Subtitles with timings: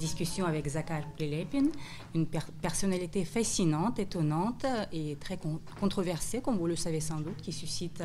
[0.00, 1.66] discussion avec Zakhar Prilepin,
[2.14, 5.38] une personnalité fascinante, étonnante et très
[5.78, 8.02] controversée, comme vous le savez sans doute, qui suscite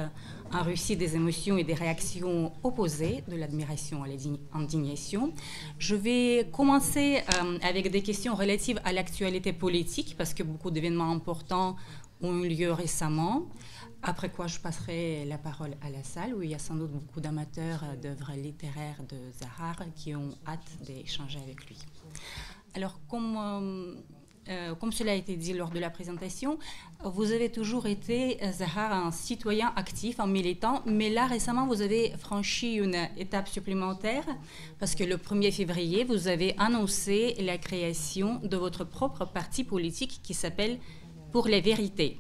[0.54, 5.32] en Russie des émotions et des réactions opposées, de l'admiration à l'indignation.
[5.80, 11.12] Je vais commencer euh, avec des questions relatives à l'actualité politique, parce que beaucoup d'événements
[11.12, 11.78] importants
[12.22, 13.44] ont eu lieu récemment.
[14.02, 16.92] Après quoi, je passerai la parole à la salle où il y a sans doute
[16.92, 21.78] beaucoup d'amateurs d'œuvres littéraires de Zahar qui ont hâte d'échanger avec lui.
[22.76, 23.96] Alors, comme, euh,
[24.50, 26.60] euh, comme cela a été dit lors de la présentation,
[27.04, 32.12] vous avez toujours été, Zahar, un citoyen actif, un militant, mais là, récemment, vous avez
[32.18, 34.26] franchi une étape supplémentaire
[34.78, 40.20] parce que le 1er février, vous avez annoncé la création de votre propre parti politique
[40.22, 40.80] qui s'appelle
[41.32, 42.20] Pour les vérités.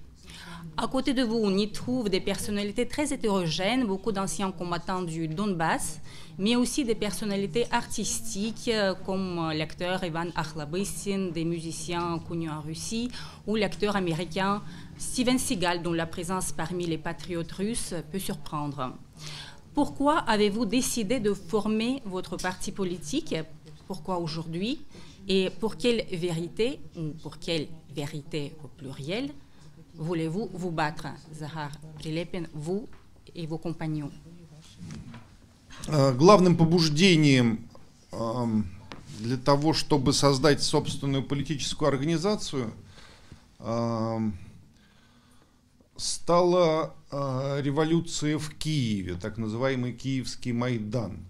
[0.78, 5.30] À côté de vous, on y trouve des personnalités très hétérogènes, beaucoup d'anciens combattants du
[5.30, 6.02] Donbass,
[6.38, 13.10] mais aussi des personnalités artistiques euh, comme l'acteur Ivan Akhlabyssin, des musiciens connus en Russie,
[13.48, 14.62] ou l'acteur américain
[14.98, 18.94] Steven Seagal, dont la présence parmi les patriotes russes peut surprendre.
[19.74, 23.36] Pourquoi avez-vous décidé de former votre parti politique?
[23.88, 24.80] Pourquoi aujourd'hui?
[25.28, 29.32] Et pour quelle vérité, ou pour quelle vérité au pluriel,
[29.98, 32.88] voulez-vous vous battre, Zahar Прилепин, vous
[33.34, 34.12] et vos compagnons
[35.88, 37.68] Главным побуждением
[39.20, 42.74] для того, чтобы создать собственную политическую организацию,
[45.98, 51.26] стала революция в Киеве, так называемый Киевский Майдан.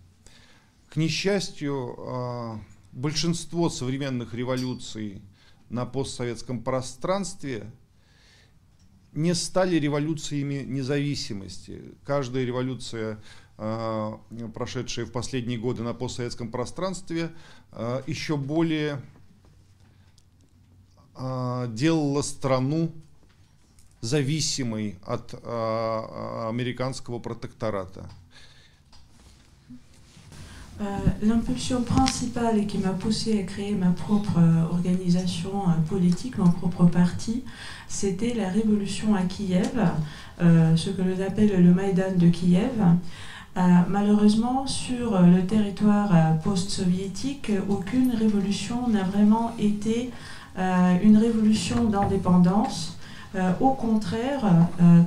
[0.90, 5.22] К несчастью, большинство современных революций
[5.70, 7.70] на постсоветском пространстве–
[9.16, 11.96] не стали революциями независимости.
[12.04, 13.20] Каждая революция,
[13.58, 14.20] а,
[14.54, 17.32] прошедшая в последние годы на постсоветском пространстве,
[17.72, 19.02] а, еще более
[21.16, 22.92] а, делала страну
[24.02, 28.08] зависимой от американского протектората.
[30.82, 30.84] Euh,
[31.24, 36.84] l'impulsion principale qui m'a poussé à créer ma propre euh, organisation euh, politique, mon propre
[36.84, 37.46] parti,
[37.88, 39.72] c'était la révolution à Kiev,
[40.40, 42.74] ce que l'on appelle le Maïdan de Kiev.
[43.88, 46.12] malheureusement, sur le territoire
[46.44, 50.10] post-soviétique, aucune révolution n'a vraiment été
[50.58, 52.98] une révolution d'indépendance.
[53.62, 54.44] au contraire,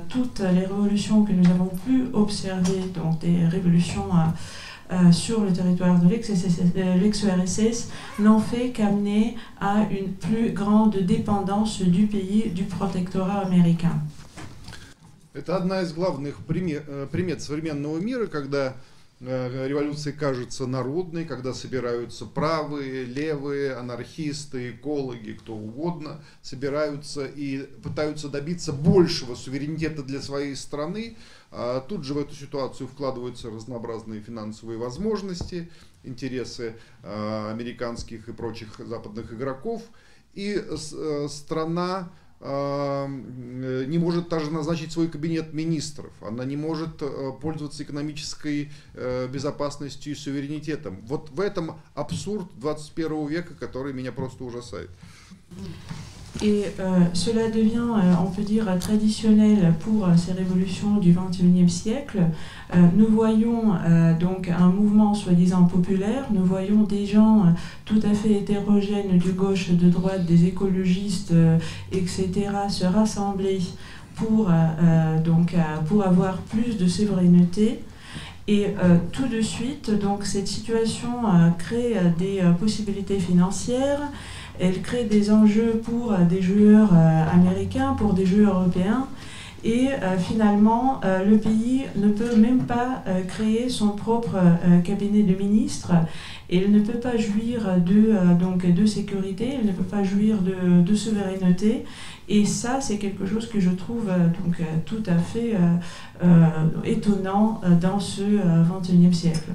[0.07, 4.09] toutes les révolutions que nous avons pu observer, donc des révolutions
[4.90, 7.88] euh, sur le territoire de l'ex-URSS
[8.18, 14.00] n'ont fait qu'amener à une plus grande dépendance du pays du protectorat américain.
[15.34, 18.72] Это одна из главных э, примет современного мира, когда э,
[19.19, 28.71] революции кажутся народной, когда собираются правые, левые, анархисты, экологи, кто угодно, собираются и пытаются добиться
[28.71, 31.17] большего суверенитета для своей страны,
[31.51, 35.69] а тут же в эту ситуацию вкладываются разнообразные финансовые возможности,
[36.03, 39.83] интересы а, американских и прочих западных игроков,
[40.33, 42.09] и э, страна
[42.41, 50.13] не может даже назначить свой кабинет министров, она не может э, пользоваться экономической э, безопасностью
[50.13, 51.01] и суверенитетом.
[51.03, 54.89] Вот в этом абсурд 21 века, который меня просто ужасает.
[56.41, 61.69] Et euh, cela devient, euh, on peut dire, traditionnel pour euh, ces révolutions du XXIe
[61.69, 62.19] siècle.
[62.95, 63.73] nous voyons
[64.19, 67.45] donc un mouvement soi-disant populaire, nous voyons des gens
[67.83, 71.33] tout à fait hétérogènes du gauche, de droite, des écologistes,
[71.91, 72.27] etc.,
[72.69, 73.59] se rassembler
[74.15, 74.51] pour,
[75.25, 75.55] donc,
[75.87, 77.79] pour avoir plus de souveraineté.
[78.47, 78.67] Et
[79.11, 81.23] tout de suite, donc, cette situation
[81.57, 84.01] crée des possibilités financières
[84.59, 89.07] elle crée des enjeux pour euh, des joueurs euh, américains, pour des joueurs européens.
[89.63, 94.37] Et euh, finalement, le pays ne peut même pas créer son propre
[94.85, 95.91] cabinet de ministres.
[96.49, 100.81] Il ne peut pas jouir de, donc, de sécurité, il ne peut pas jouir de,
[100.81, 101.83] de souveraineté.
[102.29, 105.57] Et ça, c'est quelque chose que je trouve donc, tout à fait
[106.85, 109.51] étonnant dans ce 21e siècle.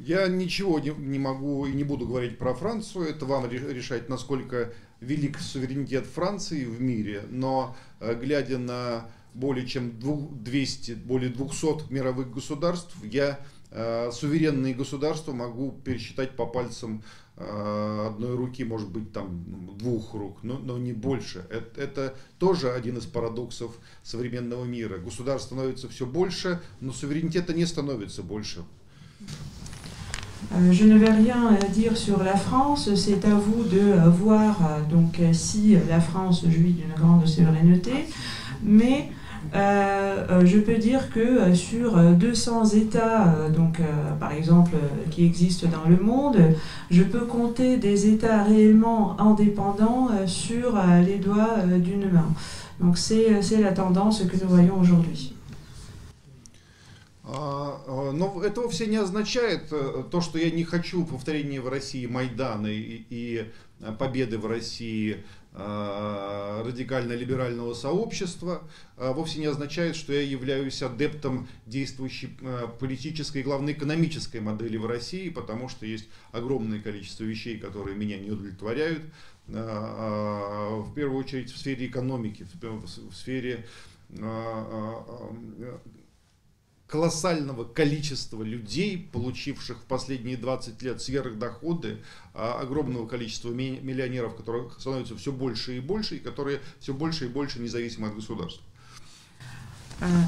[0.00, 3.04] Я ничего не, не могу и не буду говорить про Францию.
[3.08, 7.24] Это вам решать, насколько велик суверенитет Франции в мире.
[7.28, 13.38] Но э, глядя на более чем 200, более 200 мировых государств, я
[13.70, 17.02] э, суверенные государства могу пересчитать по пальцам
[17.36, 21.46] э, одной руки, может быть, там двух рук, но, но не больше.
[21.50, 24.96] Это, это тоже один из парадоксов современного мира.
[24.96, 28.64] Государств становится все больше, но суверенитета не становится больше.
[30.52, 34.58] Euh, je ne vais rien dire sur la France, c'est à vous de voir
[34.90, 37.92] donc, si la France jouit d'une grande souveraineté,
[38.62, 39.10] mais
[39.54, 43.80] je peux dire que sur 200 États, donc,
[44.18, 44.72] par exemple,
[45.10, 46.36] qui existent dans le monde,
[46.90, 52.28] je peux compter des États réellement indépendants sur les doigts d'une main.
[52.80, 55.34] Donc c'est la tendance que nous voyons aujourd'hui.
[57.32, 63.04] Но это вовсе не означает то, что я не хочу повторения в России Майдана и,
[63.08, 63.50] и
[63.98, 65.22] победы в России
[65.52, 68.62] радикально-либерального сообщества,
[68.96, 72.36] вовсе не означает, что я являюсь адептом действующей
[72.78, 78.18] политической и, главной экономической модели в России, потому что есть огромное количество вещей, которые меня
[78.18, 79.02] не удовлетворяют,
[79.48, 83.66] в первую очередь в сфере экономики, в сфере
[86.90, 91.98] колоссального количества людей, получивших в последние 20 лет сверхдоходы,
[92.34, 97.60] огромного количества миллионеров, которых становится все больше и больше, и которые все больше и больше
[97.60, 98.62] независимы от государства.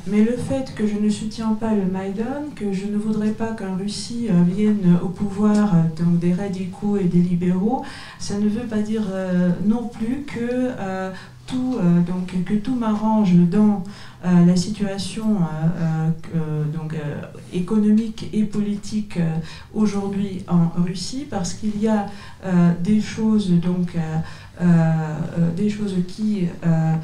[0.07, 3.55] Mais le fait que je ne soutiens pas le Maïdan, que je ne voudrais pas
[3.55, 7.83] qu'en Russie euh, viennent au pouvoir euh, donc des radicaux et des libéraux,
[8.19, 10.71] ça ne veut pas dire euh, non plus que
[11.53, 13.85] tout, donc, que tout m'arrange dans
[14.25, 15.39] la situation
[16.73, 16.95] donc,
[17.53, 19.19] économique et politique
[19.75, 22.07] aujourd'hui en Russie, parce qu'il y a
[22.83, 23.97] des choses donc
[25.57, 26.95] des choses qui euh,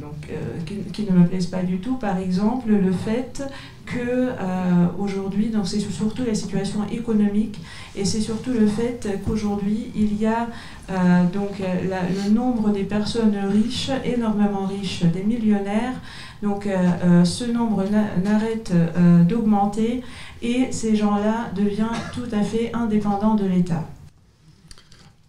[0.00, 0.58] donc, euh,
[0.92, 1.96] qui, ne me plaisent pas du tout.
[1.96, 3.42] Par exemple, le fait
[3.86, 7.60] que euh, aujourd'hui, donc c'est surtout la situation économique
[7.96, 10.48] et c'est surtout le fait qu'aujourd'hui il y a
[11.32, 15.94] donc le nombre des personnes riches, énormément riches, des millionnaires.
[16.42, 16.68] Donc
[17.24, 17.84] ce nombre
[18.22, 18.72] n'arrête
[19.28, 20.02] d'augmenter
[20.42, 23.84] et ces gens-là deviennent tout à fait indépendants de l'État.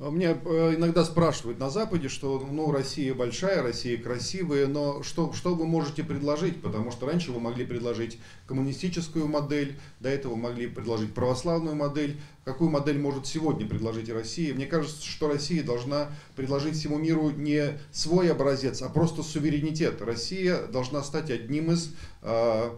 [0.05, 5.31] А меня э, иногда спрашивают на Западе, что ну, Россия большая, Россия красивая, но что,
[5.31, 6.61] что вы можете предложить?
[6.61, 12.19] Потому что раньше вы могли предложить коммунистическую модель, до этого могли предложить православную модель.
[12.43, 14.53] Какую модель может сегодня предложить Россия?
[14.53, 20.01] Мне кажется, что Россия должна предложить всему миру не свой образец, а просто суверенитет.
[20.01, 21.95] Россия должна стать одним из...
[22.23, 22.71] Э,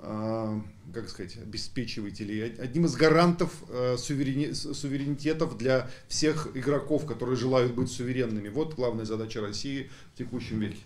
[0.00, 7.90] как сказать, обеспечивателей, одним из гарантов э, суверени, суверенитетов для всех игроков, которые желают быть
[7.90, 8.48] суверенными.
[8.48, 10.78] Вот главная задача России в текущем веке.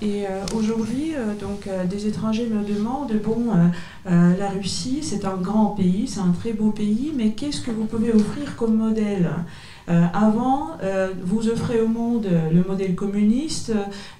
[0.00, 3.68] Et euh, aujourd'hui, euh, donc euh, des étrangers me demandent bon, euh,
[4.06, 7.70] euh, la Russie, c'est un grand pays, c'est un très beau pays, mais qu'est-ce que
[7.70, 9.42] vous pouvez offrir comme modèle euh,
[9.88, 13.72] avant, euh, vous offrez au monde le modèle communiste,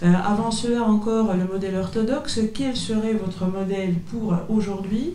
[0.03, 2.41] euh, avant cela encore le modèle orthodoxe.
[2.55, 5.15] Quel serait votre modèle pour aujourd'hui?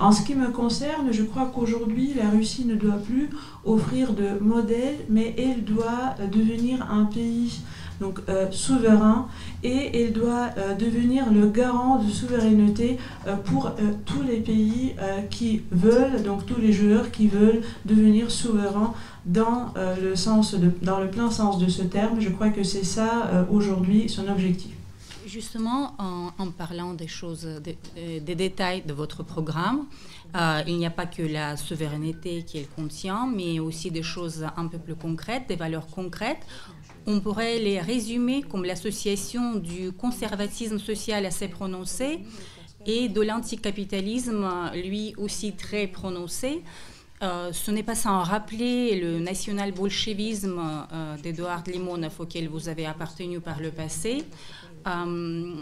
[0.00, 3.30] En ce qui me concerne, je crois qu'aujourd'hui, la Russie ne doit plus
[3.64, 7.60] offrir de modèle, mais elle doit devenir un pays
[8.00, 9.28] donc euh, souverain
[9.62, 13.72] et elle doit euh, devenir le garant de souveraineté euh, pour
[14.04, 14.94] tous les pays
[15.30, 21.00] qui veulent, donc tous les joueurs qui veulent devenir souverains dans, le, sens de, dans
[21.00, 22.20] le plein sens de ce terme.
[22.20, 24.72] Je crois que c'est ça aujourd'hui son objectif.
[25.26, 29.84] Justement, en, parlant des choses, des, détails de votre programme,
[30.66, 34.78] il n'y a pas que la souveraineté qu'il contient, mais aussi des choses un peu
[34.78, 36.46] plus concrètes, des valeurs concrètes
[37.06, 42.20] on pourrait les résumer comme l'association du conservatisme social assez prononcé
[42.86, 46.62] et de l'anticapitalisme, lui aussi très prononcé.
[47.22, 50.60] Euh, ce n'est pas sans rappeler le national-bolchevisme
[50.92, 54.24] euh, d'Edouard Limonov auquel vous avez appartenu par le passé.
[54.86, 55.54] Euh,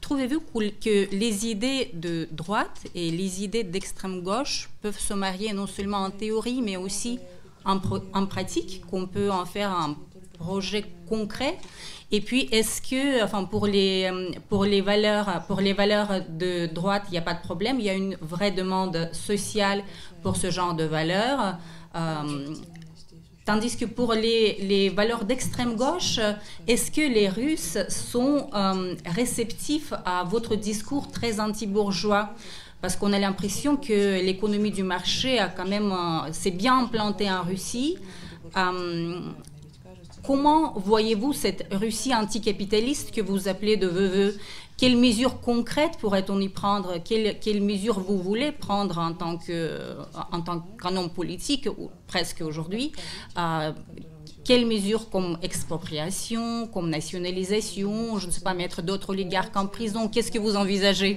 [0.00, 5.66] trouvez-vous que les idées de droite et les idées d'extrême gauche peuvent se marier non
[5.66, 7.18] seulement en théorie, mais aussi
[7.64, 7.80] en,
[8.14, 9.96] en pratique, qu'on peut en faire un
[10.40, 11.58] projet concret
[12.10, 14.10] Et puis, est-ce que, enfin, pour les,
[14.48, 17.78] pour les valeurs, pour les valeurs de droite, il n'y a pas de problème.
[17.78, 19.82] Il y a une vraie demande sociale
[20.22, 21.58] pour ce genre de valeurs.
[21.94, 22.54] Euh,
[23.44, 26.18] tandis que pour les, les valeurs d'extrême gauche,
[26.66, 32.30] est-ce que les Russes sont euh, réceptifs à votre discours très anti-bourgeois?
[32.80, 37.30] Parce qu'on a l'impression que l'économie du marché a quand même, euh, s'est bien implantée
[37.30, 37.98] en Russie.
[40.30, 44.38] Comment voyez-vous cette Russie anticapitaliste que vous appelez de vœux
[44.76, 46.98] Quelles mesures concrètes pourrait-on y prendre?
[47.02, 52.92] Quelles, mesures vous voulez prendre en tant qu'un homme politique, ou presque aujourd'hui?
[53.36, 53.72] Euh,
[54.44, 60.06] quelles mesures comme expropriation, comme nationalisation, je ne sais pas, mettre d'autres oligarques en prison
[60.06, 61.16] Qu'est-ce que vous envisagez?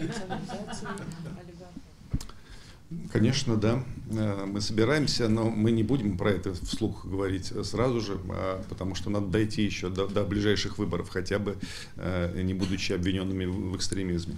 [3.12, 3.84] Конечно, да.
[4.12, 8.96] Э, мы собираемся, но мы не будем про это вслух говорить сразу же, а, потому
[8.96, 11.58] что надо дойти еще до, до ближайших выборов, хотя бы
[11.98, 14.36] э, не будучи обвиненными в экстремизме.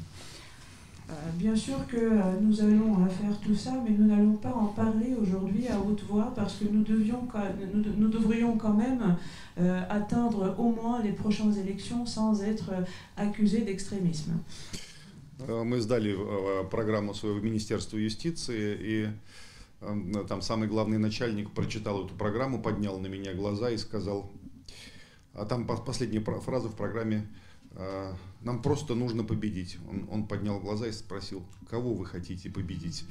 [1.07, 4.53] Euh, bien sûr que euh, nous allons euh, faire tout ça, mais nous n'allons pas
[4.53, 7.27] en parler aujourd'hui à haute voix parce que nous, devions,
[7.97, 9.15] nous, devrions quand même
[9.59, 12.71] euh, atteindre au moins les prochaines élections sans être
[13.17, 14.33] accusés d'extrémisme.
[15.39, 16.15] Мы сдали
[16.69, 19.09] программу своего Министерства юстиции, и
[20.27, 24.31] там самый главный начальник прочитал эту программу, поднял на меня глаза и сказал,
[25.33, 27.27] а там последняя фраза в программе
[28.41, 29.77] нам просто нужно победить.
[29.89, 33.03] Он, он поднял глаза и спросил, кого вы хотите победить?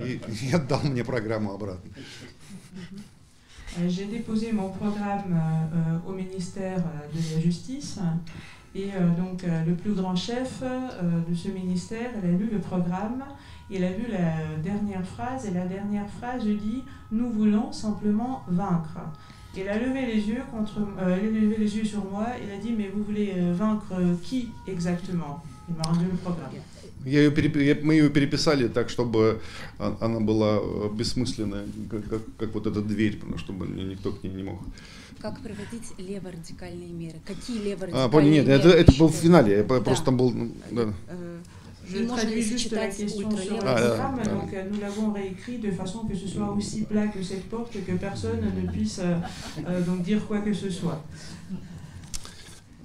[0.00, 1.90] И, и отдал мне программу обратно.
[3.88, 7.98] J'ai déposé mon programme euh, au ministère de la Justice
[8.74, 12.58] et euh, donc euh, le plus grand chef de ce ministère, il a lu le
[12.58, 13.24] programme,
[13.70, 18.98] il a vu la dernière phrase et la dernière phrase dit Nous voulons simplement vaincre.
[19.54, 22.26] Il a levé les yeux contre, euh, a levé les yeux sur moi.
[22.42, 25.42] Il a dit mais vous voulez euh, vaincre qui exactement?
[25.68, 26.50] Il m'a rendu le programme.
[27.04, 27.82] Я ее переп...
[27.82, 29.40] Мы ее переписали так, чтобы
[29.78, 34.42] она была э, бессмысленная, как, как, как вот эта дверь, чтобы никто к ней не
[34.42, 34.60] мог.
[35.20, 37.20] Как проводить леворадикальные меры?
[37.24, 38.58] Какие леворадикальные а, понял, нет, меры?
[38.58, 39.80] Это, это был в финале, я да.
[39.80, 40.30] просто там был...
[40.32, 40.94] Ну, да.
[41.08, 41.38] Э,
[42.08, 44.22] traduis juste la question sur le programme.
[44.22, 47.92] donc, nous l'avons réécrit de façon que ce soit aussi plat que cette porte, que
[47.92, 51.02] personne ne puisse euh, donc dire quoi que ce soit.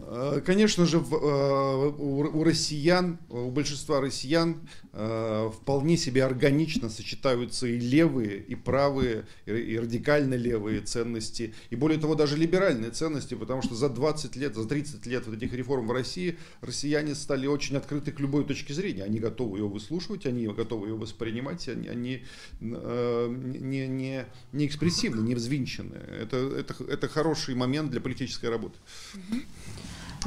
[0.09, 4.55] Э, конечно же, э, у россиян, у большинства россиян
[4.93, 11.99] э, вполне себе органично сочетаются и левые, и правые, и радикально левые ценности, и более
[11.99, 15.87] того, даже либеральные ценности, потому что за 20 лет, за 30 лет вот этих реформ
[15.87, 19.03] в России россияне стали очень открыты к любой точке зрения.
[19.03, 22.23] Они готовы ее выслушивать, они готовы ее воспринимать, они, они
[22.61, 25.95] не, не, не экспрессивны, не взвинчены.
[25.95, 28.77] Это, это, это хороший момент для политической работы.
[29.13, 29.43] Mm-hmm.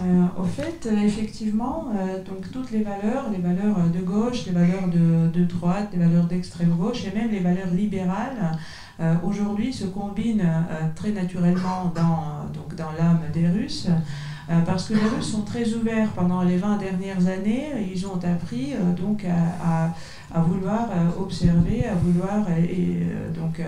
[0.03, 4.53] Euh, au fait, euh, effectivement, euh, donc toutes les valeurs, les valeurs de gauche, les
[4.53, 8.59] valeurs de, droite, les valeurs d'extrême gauche et même les valeurs libérales,
[9.25, 10.47] aujourd'hui se combinent
[10.95, 13.89] très naturellement dans, dans l'âme des Russes.
[14.67, 17.91] parce que les Russes sont très ouverts pendant les 20 dernières années.
[17.91, 19.95] Ils ont appris donc à
[20.39, 23.61] vouloir euh, observer, à vouloir euh, euh, donc,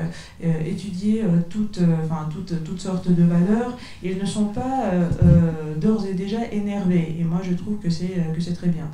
[0.65, 3.77] étudier toutes, enfin, toutes, toutes sortes de valeurs.
[4.03, 4.93] Ils ne sont pas
[5.77, 7.17] d'ores et déjà énervés.
[7.19, 8.89] Et moi, je trouve que c'est très bien.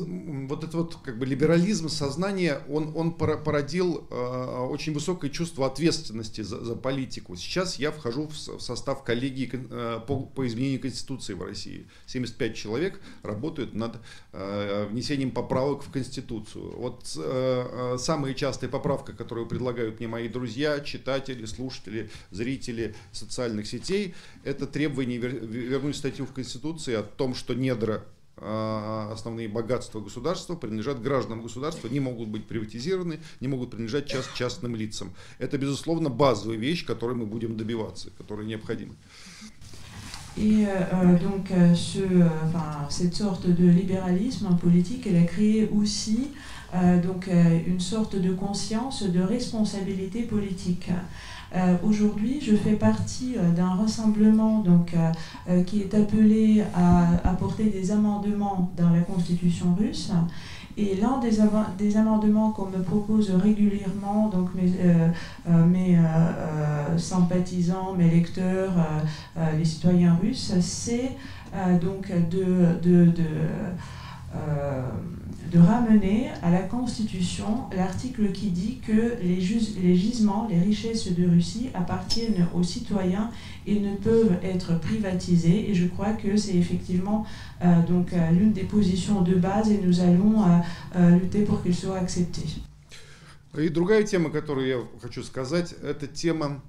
[0.00, 6.40] Вот этот вот как бы либерализм сознания, он, он породил э, очень высокое чувство ответственности
[6.40, 7.36] за, за политику.
[7.36, 11.86] Сейчас я вхожу в, состав коллегии э, по, по изменению Конституции в России.
[12.06, 13.96] 75 человек работают над
[14.32, 16.76] э, внесением поправок в Конституцию.
[16.76, 23.66] Вот э, э, самая частая поправка, которую предлагают мне мои друзья, читатели, слушатели, зрители социальных
[23.66, 28.04] сетей, это требование вернуть статью в Конституции о том, что недра
[28.36, 34.74] основные богатства государства принадлежат гражданам государства, не могут быть приватизированы, не могут принадлежать част, частным
[34.74, 35.12] лицам.
[35.38, 38.94] Это, безусловно, базовая вещь, которой мы будем добиваться, которая необходима.
[40.36, 41.98] Et euh, donc ce,
[42.46, 46.30] enfin, cette sorte de libéralisme politique, elle a créé aussi
[46.74, 47.28] euh, donc,
[47.66, 50.88] une sorte de conscience de responsabilité politique.
[50.88, 50.94] Euh,
[51.82, 54.94] aujourd'hui, je fais partie euh, d'un rassemblement donc,
[55.48, 60.10] euh, qui est appelé à apporter des amendements dans la constitution russe.
[60.78, 64.72] Et l'un des, amendements qu'on me propose régulièrement, donc mes,
[65.66, 65.98] mes
[66.96, 68.72] sympathisants, mes lecteurs,
[69.58, 71.10] les citoyens russes, c'est
[71.78, 73.12] donc de, de
[75.51, 79.39] de ramener à la Constitution l'article qui dit que les,
[79.81, 83.31] les, gisements, les richesses de Russie appartiennent aux citoyens
[83.65, 85.69] et ne peuvent être privatisés.
[85.69, 87.25] Et je crois que c'est effectivement
[87.63, 90.43] euh, donc euh, l'une des positions de base et nous allons
[90.95, 92.41] euh, lutter pour qu'il soit accepté.
[93.57, 96.61] Et другая тема, которую я хочу сказать, это тема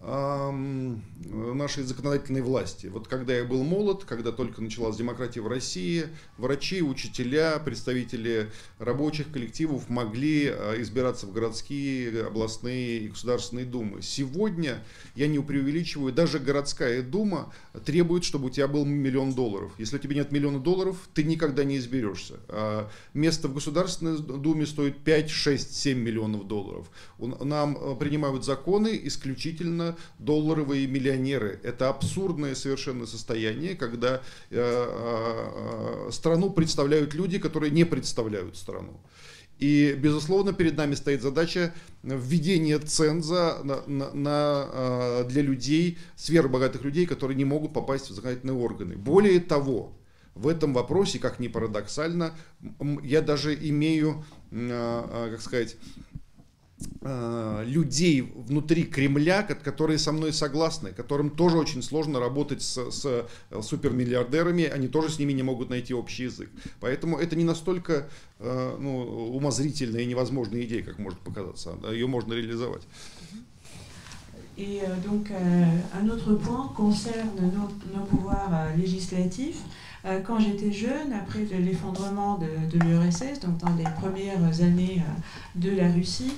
[0.00, 2.86] нашей законодательной власти.
[2.86, 9.32] Вот когда я был молод, когда только началась демократия в России, врачи, учителя, представители рабочих
[9.32, 14.02] коллективов могли а, избираться в городские, областные и государственные думы.
[14.02, 14.84] Сегодня,
[15.16, 17.52] я не преувеличиваю, даже городская дума
[17.84, 19.72] требует, чтобы у тебя был миллион долларов.
[19.78, 22.34] Если у тебя нет миллиона долларов, ты никогда не изберешься.
[22.48, 26.88] А место в Государственной Думе стоит 5, 6, 7 миллионов долларов.
[27.18, 29.87] Нам а, принимают законы исключительно
[30.18, 31.60] долларовые миллионеры.
[31.62, 39.00] Это абсурдное совершенно состояние, когда э, э, страну представляют люди, которые не представляют страну.
[39.58, 47.06] И, безусловно, перед нами стоит задача введения ценза на, на, на, для людей, сверхбогатых людей,
[47.06, 48.96] которые не могут попасть в законодательные органы.
[48.96, 49.92] Более того,
[50.36, 52.36] в этом вопросе, как ни парадоксально,
[53.02, 55.76] я даже имею, как сказать,
[56.16, 56.17] Э,
[57.02, 63.62] людей внутри Кремля, которые со мной согласны, которым тоже очень сложно работать с, с э,
[63.62, 66.50] супермиллиардерами, они тоже с ними не могут найти общий язык.
[66.80, 68.08] Поэтому это не настолько
[68.38, 71.76] э, ну, умозрительная и невозможная идея, как может показаться.
[71.90, 72.82] Ее можно реализовать.
[74.56, 79.62] Et donc, un autre point concerne nos, nos pouvoirs législatifs.
[80.26, 85.02] Quand j'étais jeune, après l'effondrement de, de l'URSS, donc dans les premières années
[85.54, 86.32] de la Russie,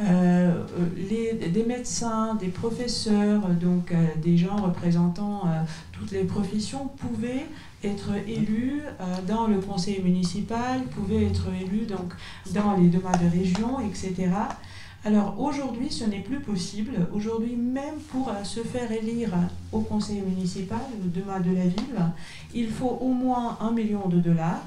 [0.00, 0.64] Euh,
[0.96, 7.46] les, des médecins, des professeurs, donc euh, des gens représentant euh, toutes les professions pouvaient
[7.84, 8.82] être élus
[9.28, 12.14] dans le conseil municipal, pouvaient être élus donc,
[12.52, 14.30] dans les demandes de région, etc.
[15.04, 16.92] Alors aujourd'hui, ce n'est plus possible.
[17.12, 19.34] Aujourd'hui, même pour se faire élire
[19.70, 20.80] au conseil municipal,
[21.14, 22.10] demain de la ville,
[22.54, 24.62] il faut au moins un million de dollars.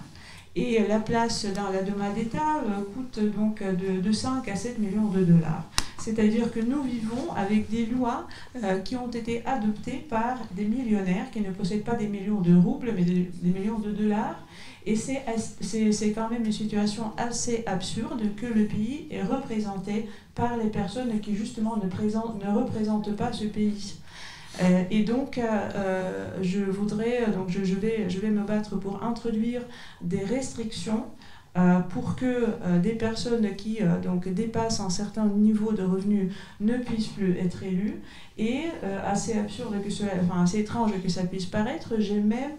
[0.59, 5.05] Et la place dans la demande d'État euh, coûte donc de, 5 à 7 millions
[5.05, 5.69] de dollars.
[5.99, 8.25] C'est-à-dire que nous vivons avec des lois
[8.63, 12.55] euh, qui ont été adoptées par des millionnaires qui ne possèdent pas des millions de
[12.55, 14.39] roubles, mais des, millions de dollars.
[14.87, 20.71] Et c'est quand même une situation assez absurde que le pays est représenté par les
[20.71, 23.99] personnes qui justement ne, ne représentent pas ce pays.
[24.61, 25.43] Euh, et donc, euh,
[25.75, 29.61] euh, je voudrais, donc je, vais, je vais me battre pour introduire
[30.01, 31.05] des restrictions
[31.89, 32.49] pour que
[32.83, 37.95] des personnes qui donc dépassent un certain niveau de revenus ne puissent plus être élues.
[38.37, 38.65] Et
[39.03, 42.51] assez absurde que cela, enfin assez étrange que ça puisse paraître, j'ai même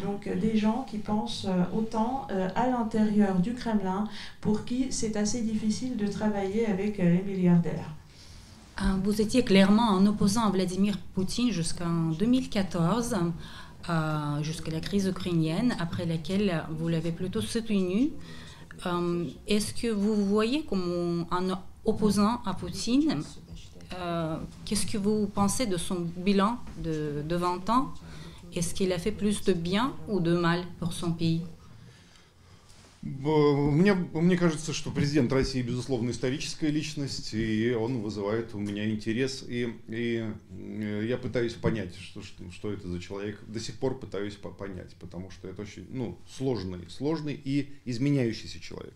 [0.00, 4.08] donc des gens qui pensent autant à l'intérieur du Kremlin
[4.40, 7.94] pour qui c'est assez difficile de travailler avec les milliardaires.
[8.76, 13.14] Ah, vous étiez clairement en opposant à Vladimir Poutine jusqu'en 2014,
[13.88, 18.10] euh, jusqu'à la crise ukrainienne, après laquelle vous l'avez plutôt soutenu.
[18.86, 23.22] Euh, est-ce que vous voyez comme un opposant à Poutine
[23.96, 27.94] euh, Qu'est-ce que vous pensez de son bilan de 20 ans?
[28.52, 31.42] Est-ce qu'il a fait plus de bien ou de mal pour son pays?
[33.04, 39.44] Мне, мне кажется, что президент России, безусловно, историческая личность, и он вызывает у меня интерес,
[39.46, 43.98] и, и э, я пытаюсь понять, что, что, что это за человек, до сих пор
[44.00, 48.94] пытаюсь понять, потому что это очень ну, сложный, сложный и изменяющийся человек.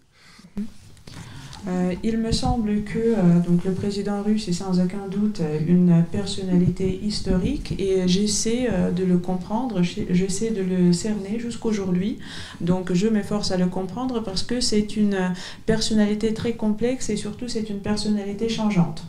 [1.66, 6.04] Euh, il me semble que euh, donc le président russe est sans aucun doute une
[6.12, 12.20] personnalité historique et j'essaie euh, de le comprendre, j'essaie de le cerner jusqu'aujourd'hui.
[12.60, 15.34] Donc je m'efforce à le comprendre parce que c'est une
[15.66, 19.04] personnalité très complexe et surtout c'est une personnalité changeante.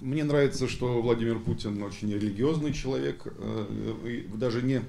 [0.00, 3.26] Мне нравится, что Владимир Путин очень религиозный человек,
[4.34, 4.82] даже не,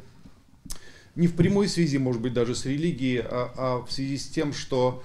[1.15, 4.51] не в прямой связи, может быть, даже с религией, а, а в связи с тем,
[4.51, 5.01] что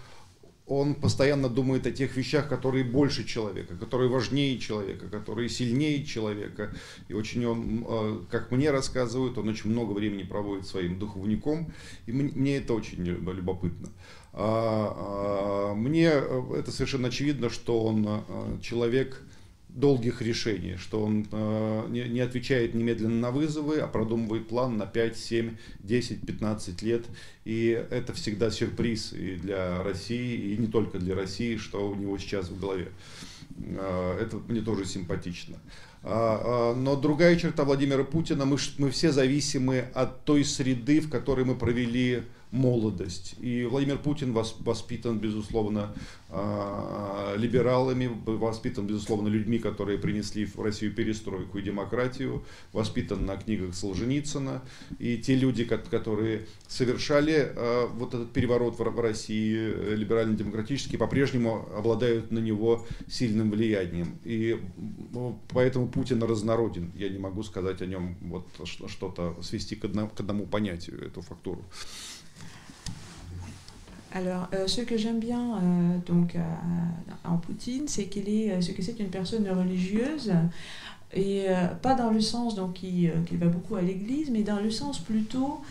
[0.67, 6.73] он постоянно думает о тех вещах, которые больше человека, которые важнее человека, которые сильнее человека.
[7.07, 11.71] И очень он, э, как мне рассказывают, он очень много времени проводит своим духовником,
[12.07, 13.89] и мне это очень любопытно.
[14.33, 19.21] А, а, мне э, это совершенно очевидно, что он э, человек,
[19.75, 25.17] долгих решений, что он э, не, отвечает немедленно на вызовы, а продумывает план на 5,
[25.17, 27.05] 7, 10, 15 лет.
[27.43, 32.17] И это всегда сюрприз и для России, и не только для России, что у него
[32.17, 32.87] сейчас в голове.
[33.57, 35.57] Э, это мне тоже симпатично.
[36.07, 41.09] А, а, но другая черта Владимира Путина, мы, мы все зависимы от той среды, в
[41.09, 42.23] которой мы провели
[42.55, 43.35] молодость.
[43.39, 45.93] И Владимир Путин воспитан, безусловно,
[46.29, 53.75] а, либералами, воспитан, безусловно, людьми, которые принесли в Россию перестройку и демократию, воспитан на книгах
[53.75, 54.61] Солженицына.
[54.99, 62.31] И те люди, которые совершали а, вот этот переворот в России, э, либерально-демократический, по-прежнему обладают
[62.31, 64.17] на него сильным влиянием.
[64.23, 64.59] И
[65.49, 66.91] поэтому Путин разнороден.
[66.95, 71.63] Я не могу сказать о нем вот что-то, свести к одному понятию, эту фактуру.
[74.15, 76.37] Alors, euh, ce que j'aime bien euh, donc,
[77.25, 80.31] en Poutine, c'est qu'il est, ce que c'est une personne religieuse,
[81.13, 84.71] et euh, pas dans le sens donc qu'il va beaucoup à l'église, mais dans le
[84.71, 85.61] sens plutôt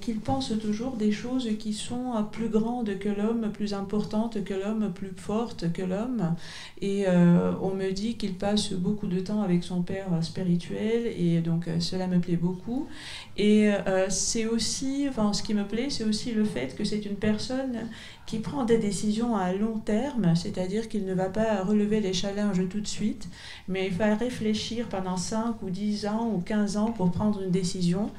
[0.00, 4.92] qu'il pense toujours des choses qui sont plus grandes que l'homme, plus importantes que l'homme,
[4.92, 6.34] plus fortes que l'homme.
[6.80, 11.68] Et on me dit qu'il passe beaucoup de temps avec son père spirituel et donc
[11.78, 12.88] cela me plaît beaucoup.
[13.36, 13.70] Et
[14.08, 17.88] c'est aussi, enfin ce qui me plaît, c'est aussi le fait que c'est une personne
[18.26, 22.68] qui prend des décisions à long terme, c'est-à-dire qu'il ne va pas relever les challenges
[22.68, 23.28] tout de suite,
[23.66, 27.50] mais il va réfléchir pendant 5 ou 10 ans ou 15 ans pour prendre une
[27.50, 28.10] décision.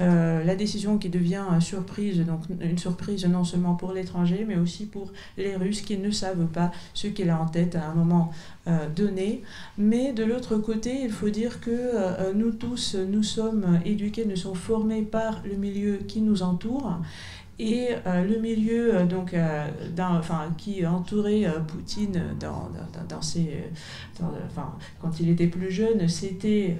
[0.00, 4.56] Euh, la décision qui devient une surprise, donc une surprise non seulement pour l'étranger, mais
[4.56, 7.94] aussi pour les Russes qui ne savent pas ce qu'il a en tête à un
[7.94, 8.32] moment
[8.66, 9.42] euh, donné.
[9.76, 14.36] Mais de l'autre côté, il faut dire que euh, nous tous, nous sommes éduqués, nous
[14.36, 16.98] sommes formés par le milieu qui nous entoure.
[17.58, 19.66] Et euh, le milieu euh, donc, euh,
[20.56, 22.70] qui entourait Poutine dans,
[23.08, 23.64] dans, ses,
[25.00, 26.78] quand il était plus jeune, c'était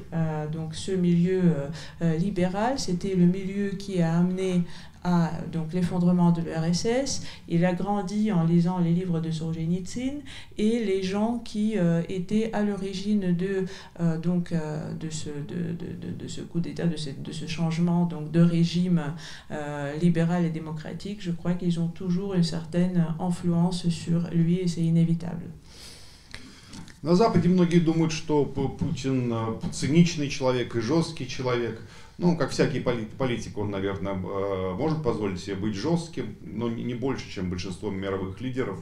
[0.51, 1.43] donc ce milieu
[2.19, 4.63] libéral, c'était le milieu qui a amené
[5.04, 7.22] à donc l'effondrement de l'URSS.
[7.48, 10.16] Il a grandi en lisant les livres de Solzhenitsyn
[10.58, 13.66] et les gens qui euh, étaient à l'origine de
[14.00, 17.48] euh, donc euh, de ce de, de, de, ce coup d'État, de ce, de ce
[17.48, 19.02] changement donc de régime
[20.02, 21.20] libéral et démocratique.
[21.22, 25.46] Je crois qu'ils ont toujours une certaine influence sur lui et c'est inévitable.
[27.04, 29.32] На Западе многие думают, что Путин
[29.72, 31.80] циничный человек и жесткий человек.
[32.23, 37.29] Ну, как всякий политик, он, наверное, э, может позволить себе быть жестким, но не больше,
[37.29, 38.79] чем большинство мировых лидеров.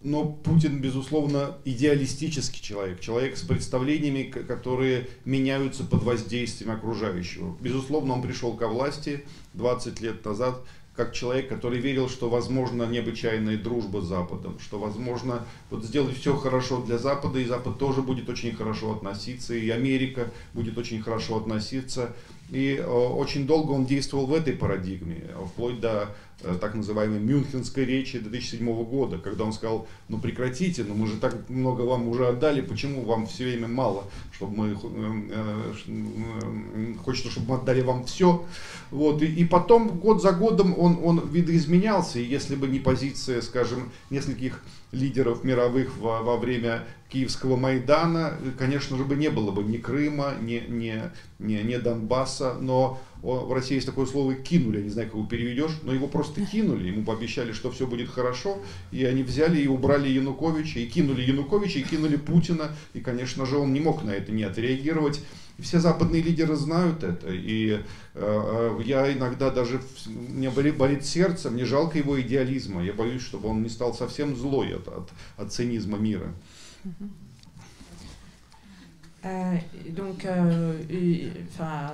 [0.00, 7.54] Но Путин, безусловно, идеалистический человек, человек с представлениями, которые меняются под воздействием окружающего.
[7.60, 10.62] Безусловно, он пришел ко власти 20 лет назад
[10.96, 16.36] как человек, который верил, что возможно необычайная дружба с Западом, что возможно вот сделать все
[16.36, 21.38] хорошо для Запада, и Запад тоже будет очень хорошо относиться, и Америка будет очень хорошо
[21.38, 22.14] относиться.
[22.52, 27.86] И э, очень долго он действовал в этой парадигме, вплоть до э, так называемой Мюнхенской
[27.86, 32.28] речи 2007 года, когда он сказал, ну прекратите, ну мы же так много вам уже
[32.28, 34.78] отдали, почему вам все время мало, чтобы мы,
[35.30, 38.44] э, хочется, чтобы мы отдали вам все.
[38.90, 43.40] Вот, и, и потом год за годом он, он видоизменялся, и если бы не позиция,
[43.40, 44.62] скажем, нескольких
[44.92, 50.34] лидеров мировых во, во время Киевского Майдана, конечно же, бы не было бы ни Крыма,
[50.40, 51.02] ни, ни,
[51.38, 55.26] ни, ни Донбасса, но в России есть такое слово «кинули», я не знаю, как его
[55.26, 58.58] переведешь, но его просто кинули, ему пообещали, что все будет хорошо,
[58.90, 63.58] и они взяли и убрали Януковича, и кинули Януковича, и кинули Путина, и, конечно же,
[63.58, 65.20] он не мог на это не отреагировать.
[65.58, 67.80] Все западные лидеры знают это, и
[68.14, 73.48] э, я иногда даже, мне болит, болит сердце, мне жалко его идеализма, я боюсь, чтобы
[73.48, 76.34] он не стал совсем злой от, от, от цинизма мира.
[79.24, 79.54] Euh,
[79.90, 80.78] donc, euh,
[81.48, 81.92] enfin,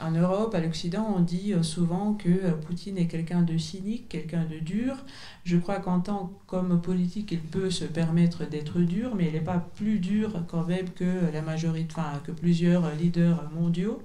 [0.00, 4.58] en Europe, à l'Occident, on dit souvent que Poutine est quelqu'un de cynique, quelqu'un de
[4.58, 4.96] dur.
[5.44, 9.40] Je crois qu'en tant qu'homme politique, il peut se permettre d'être dur, mais il n'est
[9.40, 14.00] pas plus dur quand même que la majorité, enfin, que plusieurs leaders mondiaux.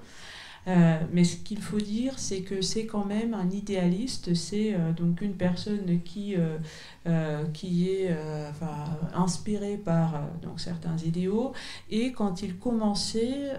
[0.68, 4.92] Euh, mais ce qu'il faut dire, c'est que c'est quand même un idéaliste, c'est euh,
[4.92, 6.36] donc une personne qui,
[7.08, 8.16] euh, qui est
[9.14, 11.54] inspirée par donc, certains idéaux.
[11.90, 13.54] Et quand il, commençait,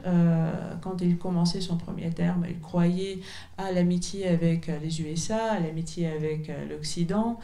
[0.81, 3.19] quand il commençait son premier terme, il croyait
[3.59, 7.39] à l'amitié avec les USA, à l'amitié avec l'Occident.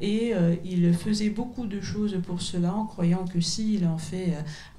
[0.00, 0.32] et
[0.64, 4.32] il faisait beaucoup de choses pour cela en croyant que s'il en fait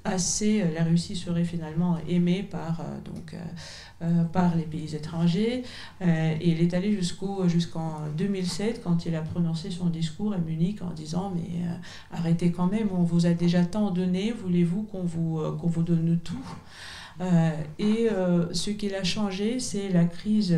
[0.08, 3.34] assez, la Russie serait finalement aimée par donc,
[4.00, 5.64] euh, par les pays étrangers.
[6.02, 10.38] Euh, et il est allé jusqu'au, jusqu'en 2007 quand il a prononcé son discours à
[10.38, 14.84] Munich en disant mais euh, arrêtez quand même, on vous a déjà tant donné, voulez-vous
[14.84, 16.38] qu'on vous, qu'on vous donne tout?
[17.78, 18.08] Et
[18.52, 20.56] ce qu'il a changé, c'est la crise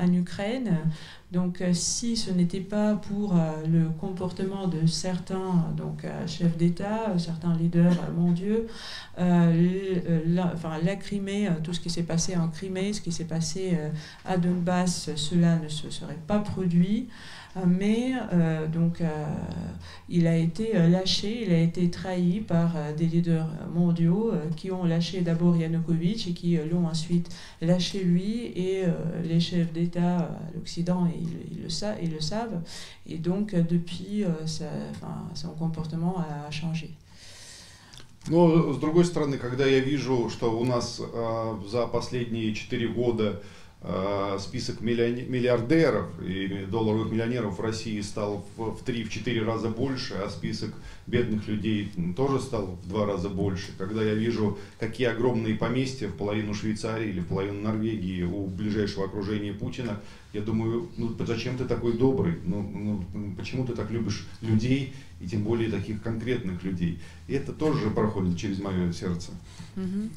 [0.00, 0.76] en Ukraine.
[1.32, 6.56] Donc euh, si ce n'était pas pour euh, le comportement de certains donc, euh, chefs
[6.56, 8.66] d'État, certains leaders mondiaux,
[9.18, 13.76] la, enfin, la Crimée, tout ce qui s'est passé en Crimée, ce qui s'est passé
[14.24, 17.08] à Donbass, cela ne se serait pas produit
[17.57, 19.25] Euh, mais euh, donc, euh,
[20.09, 25.21] il a été lâché, il a été trahi par des leaders mondiaux qui ont lâché
[25.21, 27.29] d'abord Yanukovych et qui l'ont ensuite
[27.61, 28.83] lâché lui et
[29.23, 32.61] les chefs d'État à l'Occident, ils, le savent, ils le savent.
[33.07, 34.23] Et donc, depuis,
[35.33, 36.17] son comportement
[36.47, 36.91] a changé.
[38.27, 43.23] Но, с другой стороны, когда я вижу, что у нас э, за последние 4 года
[43.23, 43.54] э,
[44.40, 50.74] список миллиардеров и долларовых миллионеров в России стал в 3-4 раза больше, а список
[51.06, 53.68] бедных людей тоже стал в два раза больше.
[53.78, 59.04] Когда я вижу, какие огромные поместья в половину Швейцарии или в половину Норвегии у ближайшего
[59.04, 60.00] окружения Путина,
[60.32, 62.34] я думаю, ну зачем ты такой добрый?
[62.44, 62.62] Ну,
[63.14, 66.99] ну почему ты так любишь людей и тем более таких конкретных людей?
[67.27, 69.31] И это тоже проходит через мое сердце.
[69.77, 70.09] Mm-hmm.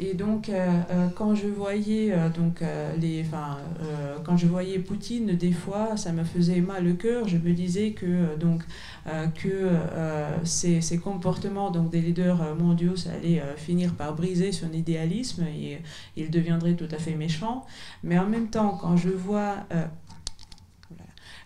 [0.00, 4.46] Et donc, euh, euh, quand je voyais euh, donc euh, les, enfin, euh, quand je
[4.46, 7.28] voyais Poutine, des fois, ça me faisait mal au cœur.
[7.28, 8.62] Je me disais que euh, donc
[9.34, 9.70] que
[10.44, 15.78] ces, ces, comportements donc des leaders mondiaux, ça allait finir par briser son idéalisme et
[16.14, 17.64] il deviendrait tout à fait méchant.
[18.02, 19.66] Mais en même temps, quand je vois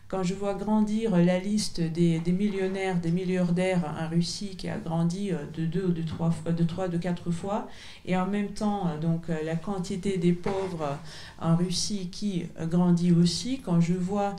[0.07, 4.77] quand je vois grandir la liste des, des millionnaires, des milliardaires en Russie qui a
[4.77, 7.67] grandi euh, de deux ou de trois, de trois, de quatre fois,
[8.05, 10.97] et en même temps, euh, donc, euh, la quantité des pauvres
[11.41, 14.35] en Russie qui grandit aussi, quand je vois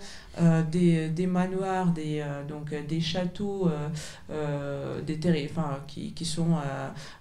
[0.70, 3.70] des, des, manoirs, des, donc, des châteaux
[4.30, 6.56] enfin, qui, qui sont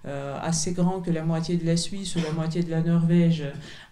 [0.04, 3.44] assez grands que la moitié de la Suisse ou la moitié de la Norvège,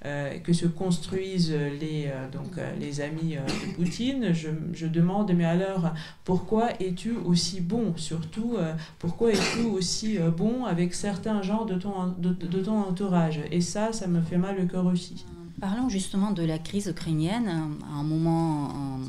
[0.04, 4.34] que se construisent les, donc, les amis de Poutine,
[4.74, 5.92] je, demande, mais alors,
[6.24, 7.94] pourquoi es-tu aussi bon?
[7.98, 8.58] Surtout,
[9.00, 13.40] pourquoi es-tu aussi bon avec certains gens de ton, de, ton entourage?
[13.52, 15.26] Et ça, ça me fait mal le cœur aussi.
[15.60, 19.06] Parlons justement de la crise ukrainienne, un moment euh,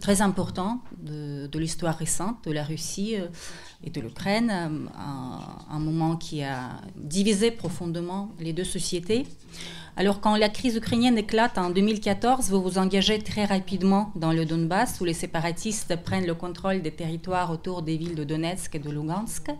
[0.00, 3.28] très important de, l'histoire récente de la Russie euh,
[3.84, 9.26] et de l'Ukraine, un, moment qui a divisé profondément les deux sociétés.
[9.98, 14.44] Alors quand la crise ukrainienne éclate en 2014, vous vous engagez très rapidement dans le
[14.44, 18.78] Donbass où les séparatistes prennent le contrôle des territoires autour des villes de Donetsk et
[18.78, 19.50] de Lugansk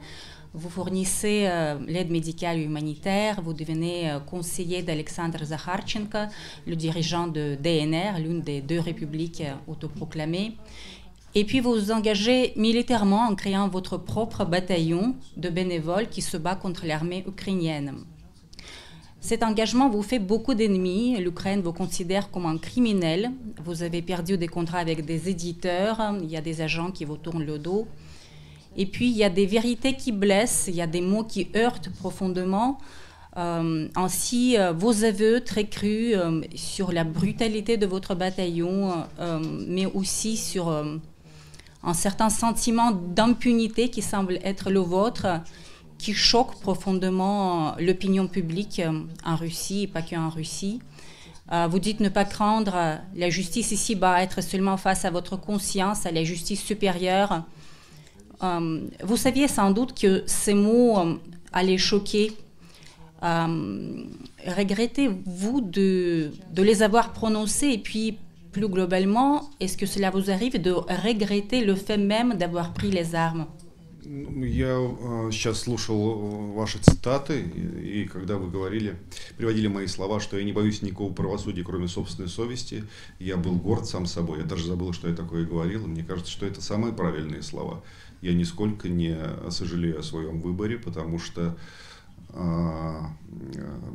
[0.56, 6.30] vous fournissez euh, l'aide médicale et humanitaire, vous devenez euh, conseiller d'Alexandre Zakharchenko,
[6.66, 10.56] le dirigeant de DNR, l'une des deux républiques euh, autoproclamées.
[11.34, 16.38] Et puis vous vous engagez militairement en créant votre propre bataillon de bénévoles qui se
[16.38, 17.92] bat contre l'armée ukrainienne.
[19.26, 21.16] Cet engagement vous fait beaucoup d'ennemis.
[21.16, 23.32] L'Ukraine vous considère comme un criminel.
[23.64, 26.00] Vous avez perdu des contrats avec des éditeurs.
[26.22, 27.88] Il y a des agents qui vous tournent le dos.
[28.76, 31.48] Et puis, il y a des vérités qui blessent, il y a des mots qui
[31.56, 32.78] heurtent profondément.
[33.36, 39.40] Euh, ainsi, euh, vos aveux très crus euh, sur la brutalité de votre bataillon, euh,
[39.66, 40.98] mais aussi sur euh,
[41.82, 45.26] un certain sentiment d'impunité qui semble être le vôtre,
[45.98, 48.82] qui choque profondément l'opinion publique
[49.24, 50.80] en Russie et pas qu'en Russie.
[51.50, 56.12] vous dites ne pas craindre la justice ici-bas, être seulement face à votre conscience, à
[56.12, 57.44] la justice supérieure
[58.42, 61.14] euh, vous saviez sans doute que ces mots euh,
[61.52, 62.32] allaient choquer.
[63.22, 64.04] Euh,
[64.46, 67.68] regrettez-vous de, les avoir prononcés?
[67.68, 68.18] Et puis
[68.52, 73.14] plus globalement, est-ce que cela vous arrive de regretter le fait même d'avoir pris les
[73.14, 73.46] armes?
[74.08, 74.76] Я
[75.32, 78.96] сейчас слушал ваши цитаты, и, когда вы говорили,
[79.36, 82.84] приводили мои слова, что я не боюсь никакого правосудия, кроме собственной совести,
[83.18, 84.38] я был горд сам собой.
[84.38, 87.82] Я даже забыл, что я такое говорил, мне кажется, что это самые правильные слова
[88.22, 89.16] я нисколько не
[89.50, 91.56] сожалею о своем выборе, потому что
[92.30, 93.10] а,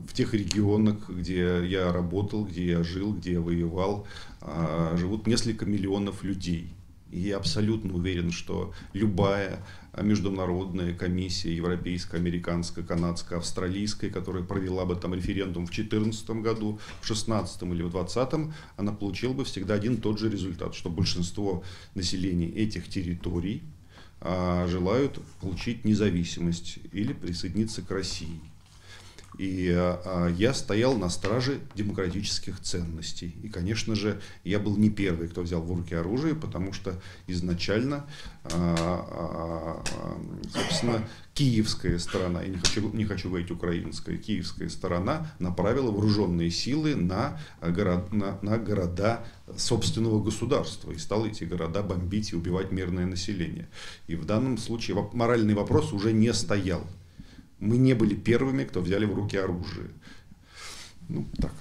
[0.08, 4.08] в тех регионах, где я работал, где я жил, где я воевал,
[4.42, 6.74] а, живут несколько миллионов людей.
[7.12, 9.60] И я абсолютно уверен, что любая
[10.02, 17.08] международная комиссия, европейская, американская, канадская, австралийская, которая провела бы там референдум в 2014 году, в
[17.08, 21.64] 2016 или в 2020, она получила бы всегда один тот же результат, что большинство
[21.96, 23.62] населения этих территорий
[24.22, 28.40] а, желают получить независимость или присоединиться к России.
[29.38, 33.36] И а, я стоял на страже демократических ценностей.
[33.44, 36.94] И, конечно же, я был не первый, кто взял в руки оружие, потому что
[37.28, 38.06] изначально,
[38.44, 39.82] а,
[40.54, 46.96] собственно, киевская сторона, я не хочу, не хочу говорить украинская, киевская сторона направила вооруженные силы
[46.96, 49.26] на, город, на, на города
[49.58, 53.70] собственного государства и стала эти города бомбить и убивать мирное население.
[54.08, 56.86] И в данном случае моральный вопрос уже не стоял.
[57.61, 59.91] Мы не были первыми, кто взяли в руки оружие.
[61.09, 61.53] Ну, так.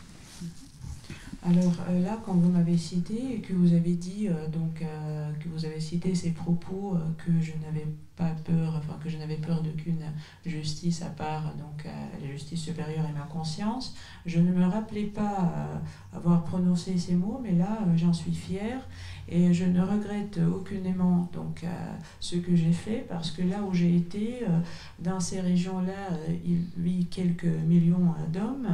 [1.47, 5.31] Alors euh, là, quand vous m'avez cité et que vous avez dit euh, donc euh,
[5.33, 7.85] que vous avez cité ces propos que je n'avais
[8.15, 10.01] pas peur, enfin que je n'avais peur d'aucune
[10.45, 13.95] justice à part donc la justice supérieure et ma conscience.
[14.25, 15.53] Je ne me rappelais pas
[16.13, 18.88] avoir prononcé ces mots, mais là j'en suis fière
[19.30, 21.64] et je ne regrette aucunement donc
[22.18, 24.40] ce que j'ai fait parce que là où j'ai été,
[24.98, 28.68] dans ces régions-là, il vit quelques millions d'hommes.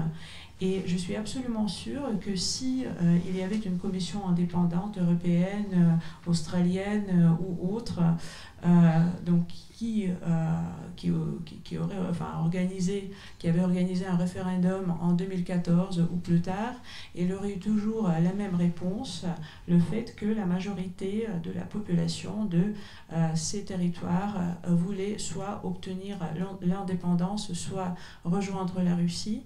[0.61, 5.66] Et je suis absolument sûre que si euh, il y avait une commission indépendante européenne,
[5.75, 8.01] euh, australienne euh, ou autre,
[9.25, 10.09] donc qui,
[10.97, 11.12] qui,
[11.65, 16.73] qui, aurait enfin, organisé, qui avait organisé un référendum en 2014 ou plus tard,
[17.15, 19.27] il aurait eu toujours la même réponse,
[19.69, 22.73] le fait que la majorité de la population de
[23.35, 24.37] ces territoires
[24.67, 26.17] voulait soit obtenir
[26.62, 29.43] l'indépendance, soit rejoindre la Russie.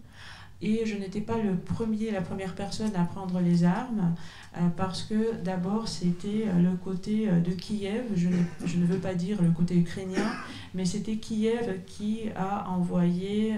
[0.62, 4.20] Et je n'étais pas le premier, la première personne à prendre les armes, euh,
[4.76, 8.98] parce que d'abord c'était euh, le côté euh, de Kiev, je ne, je ne, veux
[8.98, 10.26] pas dire le côté ukrainien,
[10.74, 13.54] mais c'était Kiev qui a envoyé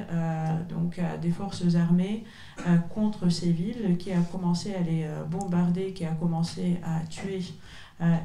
[0.69, 2.25] donc, des forces armées
[2.95, 7.43] contre ces villes, qui a commencé à les bombarder, qui a commencé à tuer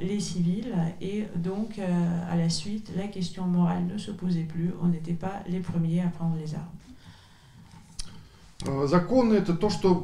[0.01, 0.73] les civils.
[1.01, 4.71] Et donc, à la suite, la question morale ne se posait plus.
[4.82, 6.87] On n'était pas les premiers à prendre les armes.
[8.65, 9.95] Э, законы это то, что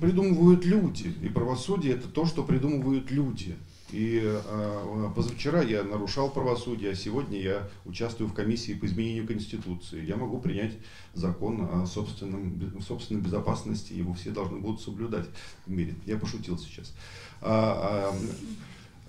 [0.00, 3.56] придумывают люди, и правосудие это то, что придумывают люди.
[3.90, 10.04] И э, позавчера я нарушал правосудие, а сегодня я участвую в комиссии по изменению Конституции.
[10.04, 10.72] Я могу принять
[11.12, 15.26] закон о собственном, собственной безопасности, его все должны будут соблюдать
[15.66, 15.94] в мире.
[16.06, 16.94] Я пошутил сейчас.
[17.42, 18.14] А,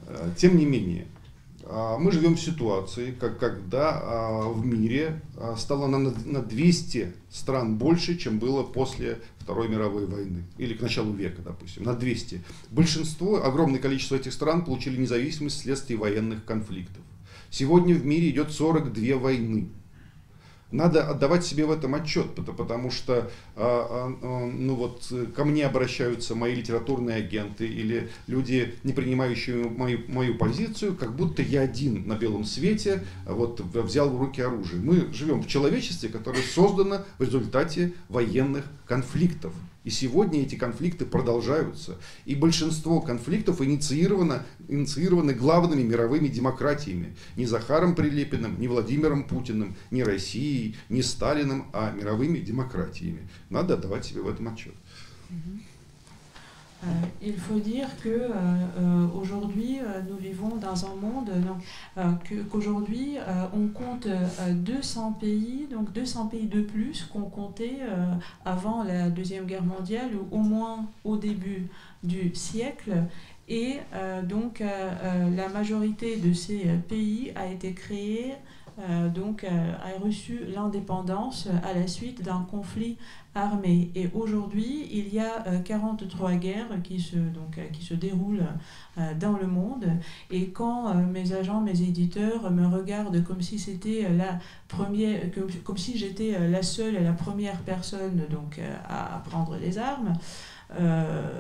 [0.06, 1.23] а, тем не менее, а,
[1.66, 7.78] мы живем в ситуации, как, когда а, в мире а, стало на, на 200 стран
[7.78, 12.42] больше, чем было после Второй мировой войны, или к началу века, допустим, на 200.
[12.70, 17.02] Большинство, огромное количество этих стран получили независимость вследствие военных конфликтов.
[17.50, 19.70] Сегодня в мире идет 42 войны
[20.74, 22.26] надо отдавать себе в этом отчет,
[22.58, 28.92] потому что а, а, ну вот, ко мне обращаются мои литературные агенты или люди, не
[28.92, 34.42] принимающие мою, мою позицию, как будто я один на белом свете вот, взял в руки
[34.42, 34.82] оружие.
[34.82, 39.54] Мы живем в человечестве, которое создано в результате военных конфликтов.
[39.84, 41.98] И сегодня эти конфликты продолжаются.
[42.26, 47.16] И большинство конфликтов инициировано, инициированы главными мировыми демократиями.
[47.36, 53.30] Не Захаром Прилепиным, не Владимиром Путиным, не Россией, не Сталиным, а мировыми демократиями.
[53.50, 54.74] Надо отдавать себе в этом отчет.
[56.84, 56.92] Euh,
[57.22, 58.30] il faut dire que euh,
[58.78, 61.32] euh, aujourd'hui nous vivons dans un monde
[62.28, 63.18] qu'aujourd'hui
[63.54, 64.08] on compte
[64.52, 67.80] 200 pays, donc 200 pays de plus qu'on comptait
[68.46, 71.68] avant la deuxième guerre mondiale ou au moins au début
[72.04, 72.92] du siècle.
[73.48, 73.78] Et
[74.24, 78.34] donc la majorité de ces pays a été créée
[78.80, 82.98] euh, donc, euh, a reçu l'indépendance à la suite d'un conflit
[83.36, 83.92] armé.
[83.94, 88.46] Et aujourd'hui, il y a 43 euh, guerres qui se, donc, qui se déroulent
[89.20, 89.86] dans le monde.
[90.30, 95.78] Et quand mes agents, mes éditeurs me regardent comme si c'était la première, comme, comme
[95.78, 100.14] si j'étais la seule et la première personne donc, à prendre les armes,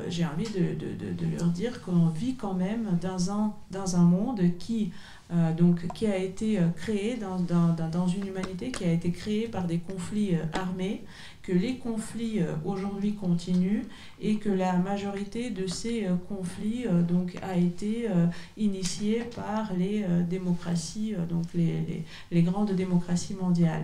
[0.07, 4.03] j'ai envie de, de, de, leur dire qu'on vit quand même dans un, dans un
[4.03, 4.91] monde qui
[5.22, 5.22] euh,
[5.57, 9.47] donc, qui a été euh, créé dans, dans, dans, une humanité qui a été créée
[9.47, 11.03] par des conflits euh, armés,
[11.41, 13.83] que les conflits aujourd'hui continuent
[14.21, 18.07] et que la majorité de ces conflits donc, a été
[18.55, 23.83] initiée par les démocraties, donc les, les grandes démocraties mondiales.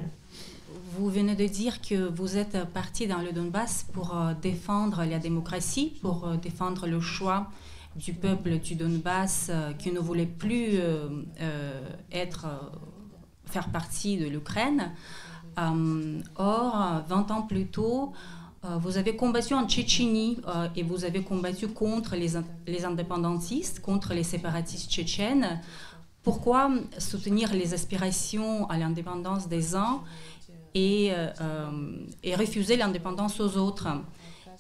[0.98, 6.00] Vous venez de dire que vous êtes parti dans le Donbass pour défendre la démocratie,
[6.02, 7.52] pour défendre le choix
[8.00, 11.10] du peuple du Donbass euh, qui ne voulait plus euh,
[11.42, 11.82] euh,
[12.12, 12.48] être,
[13.46, 14.92] faire partie de l'Ukraine.
[16.38, 18.14] or, 20 ans plus tôt,
[18.64, 20.38] vous avez combattu en Tchétchénie
[20.76, 22.32] et vous avez combattu contre les,
[22.68, 25.62] les, indépendantistes, contre les séparatistes tchétchènes.
[26.24, 30.02] Pourquoi soutenir les aspirations à l'indépendance des uns
[30.76, 31.12] et,
[32.24, 33.88] et refuser l'indépendance aux autres?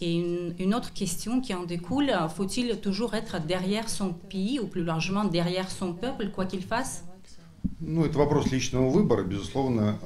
[0.01, 0.15] Et
[0.59, 5.25] une, autre question qui en découle, faut-il toujours être derrière son pays ou plus largement
[5.25, 7.03] derrière son peuple, quoi qu'il fasse
[7.81, 9.97] Ну, это вопрос личного выбора, безусловно,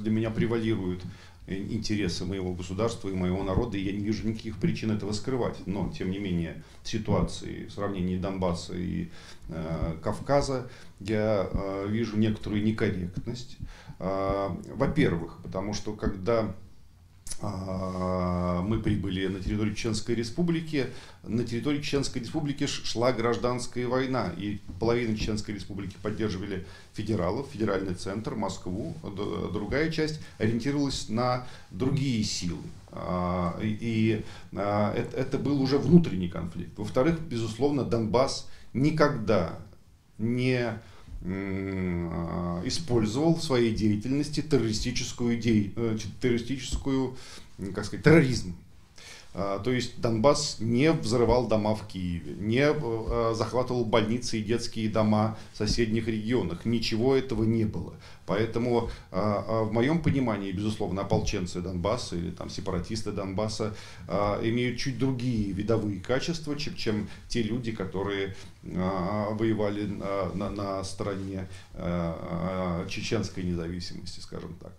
[0.00, 1.02] для меня превалируют
[1.48, 5.56] интересы моего государства и моего народа, и я не вижу никаких причин этого скрывать.
[5.66, 9.08] Но, тем не менее, ситуации в сравнении Донбасса и
[9.48, 10.68] э, Кавказа
[11.00, 13.58] я э, вижу некоторую некорректность.
[13.98, 16.54] Э, во-первых, потому что когда а,
[17.42, 20.86] мы прибыли на территорию Чеченской Республики.
[21.24, 28.34] На территории Чеченской Республики шла гражданская война, и половина Чеченской Республики поддерживали федералов, федеральный центр,
[28.34, 28.94] Москву.
[29.52, 32.62] Другая часть ориентировалась на другие силы.
[32.92, 34.22] А, и
[34.54, 36.78] а, это был уже внутренний конфликт.
[36.78, 39.58] Во-вторых, безусловно, Донбасс никогда
[40.18, 40.78] не
[42.64, 47.16] использовал в своей деятельности террористическую, идею, э, террористическую
[47.74, 48.56] как сказать, терроризм.
[49.34, 54.90] А, то есть Донбасс не взрывал дома в Киеве, не э, захватывал больницы и детские
[54.90, 56.66] дома в соседних регионах.
[56.66, 57.94] Ничего этого не было.
[58.26, 63.74] Поэтому а, а, в моем понимании, безусловно, ополченцы Донбасса или там сепаратисты Донбасса
[64.42, 69.86] имеют чуть другие видовые качества, чем, чем те люди, которые воевали
[70.34, 71.48] на, на стороне
[72.88, 74.72] чеченской независимости, скажем так.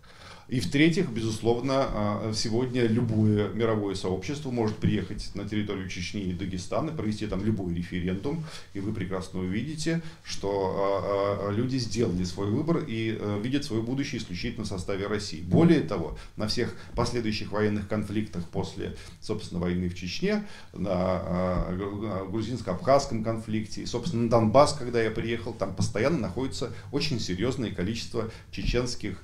[0.53, 6.91] И в-третьих, безусловно, а, сегодня любое мировое сообщество может приехать на территорию Чечни и Дагестана,
[6.91, 8.45] провести там любой референдум,
[8.75, 13.81] и вы прекрасно увидите, что а, а, люди сделали свой выбор и э, видят свое
[13.81, 15.41] будущее исключительно в составе России.
[15.41, 21.65] Более того, на всех последующих военных конфликтах после, собственно, войны в Чечне, на
[22.29, 28.29] грузинско-абхазском конфликте, и, собственно, на Донбасс, когда я приехал, там постоянно находится очень серьезное количество
[28.51, 29.19] чеченских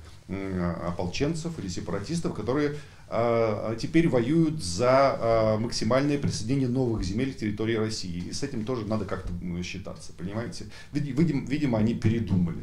[0.86, 2.76] ополченцев или сепаратистов, которые
[3.12, 8.28] а, теперь воюют за а, максимальное присоединение новых земель к территории России.
[8.28, 9.32] И с этим тоже надо как-то
[9.64, 10.66] считаться, понимаете?
[10.92, 12.58] Видимо, видимо они передумали.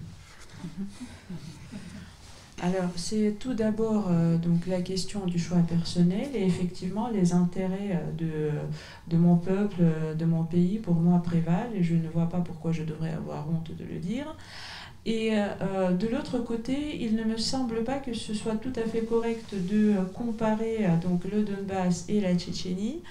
[2.59, 8.01] Alors, c'est tout d'abord euh, donc la question du choix personnel et effectivement les intérêts
[8.01, 9.84] euh, de, de mon peuple,
[10.18, 13.47] de mon pays pour moi prévalent et je ne vois pas pourquoi je devrais avoir
[13.47, 14.36] honte de le dire.
[15.08, 18.82] Et euh, de l'autre côté, il ne me semble pas que ce soit tout à
[18.82, 23.01] fait correct de comparer euh, donc, le Donbass et la Tchétchénie.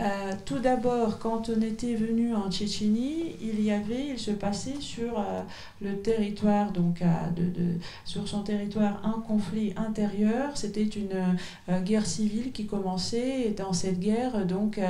[0.00, 4.80] Euh, tout d'abord, quand on était venu en Tchétchénie, il y avait, il se passait
[4.80, 5.42] sur euh,
[5.80, 7.02] le territoire, donc
[7.36, 10.56] de, sur son territoire, un conflit intérieur.
[10.56, 11.36] C'était une
[11.68, 14.80] euh, guerre civile qui commençait, et dans cette guerre, donc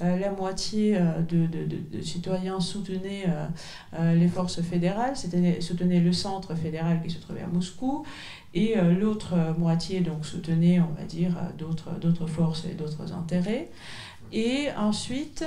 [0.00, 0.98] la moitié
[1.28, 3.26] de, citoyens soutenaient
[3.98, 8.04] les forces fédérales, soutenaient le centre fédéral qui se trouvait à Moscou,
[8.54, 13.68] et l'autre moitié donc soutenait, on va dire, d'autres forces et d'autres intérêts.
[14.32, 15.44] Et ensuite,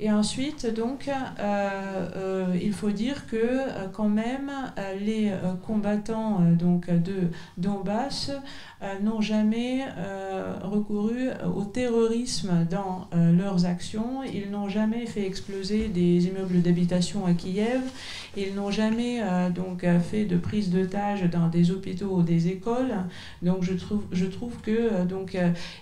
[0.00, 1.12] et ensuite, donc, euh,
[2.16, 4.50] euh, il faut dire que euh, quand même
[5.00, 5.32] les
[5.66, 8.30] combattants donc de Donbass
[9.02, 9.84] n'ont jamais
[10.62, 14.22] recouru au terrorisme dans leurs actions.
[14.22, 17.82] Ils n'ont jamais fait exploser des immeubles d'habitation à Kiev.
[18.36, 19.20] Ils n'ont jamais
[19.54, 22.94] donc fait de prise d'otages dans des hôpitaux ou des écoles.
[23.42, 25.36] Donc, je trouve, je trouve que donc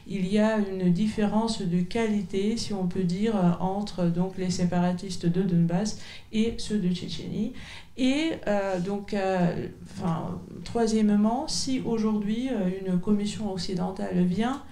[0.07, 5.27] il y a une différence de qualité, si on peut dire, entre donc les séparatistes
[5.27, 6.01] de Donbass
[6.33, 7.53] et ceux de Tchétchénie.
[7.97, 14.63] Et euh, donc, euh, enfin, troisièmement, si aujourd'hui euh, une commission occidentale vient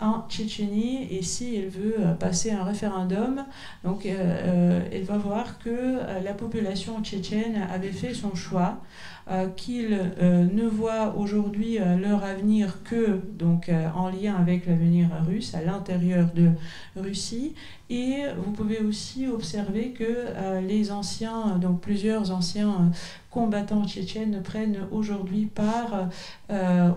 [0.00, 3.44] en Tchétchénie et si elle veut passer un référendum,
[3.84, 9.11] donc elle va voir que la population tchétchène avait fait son choix euh,
[9.56, 15.54] qu'ils euh, ne voient aujourd'hui euh, leur avenir que donc, en lien avec l'avenir russe
[15.54, 16.50] à l'intérieur de
[16.96, 17.54] Russie.
[17.90, 20.28] Et vous pouvez aussi observer que
[20.66, 22.90] les anciens, donc plusieurs anciens
[23.30, 26.08] combattants tchétchènes prennent aujourd'hui part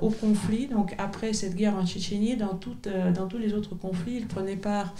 [0.01, 0.67] au conflit.
[0.67, 2.57] Donc après cette guerre en Tchétchénie, dans,
[3.13, 4.93] dans tous les autres conflits, ils prenaient part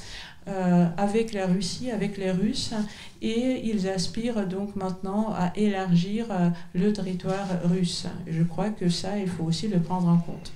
[0.47, 2.73] euh, avec la Russie, avec les Russes,
[3.21, 8.05] et ils aspirent donc maintenant à élargir euh, le territoire russe.
[8.27, 10.51] Je crois que ça, il faut aussi le prendre en compte.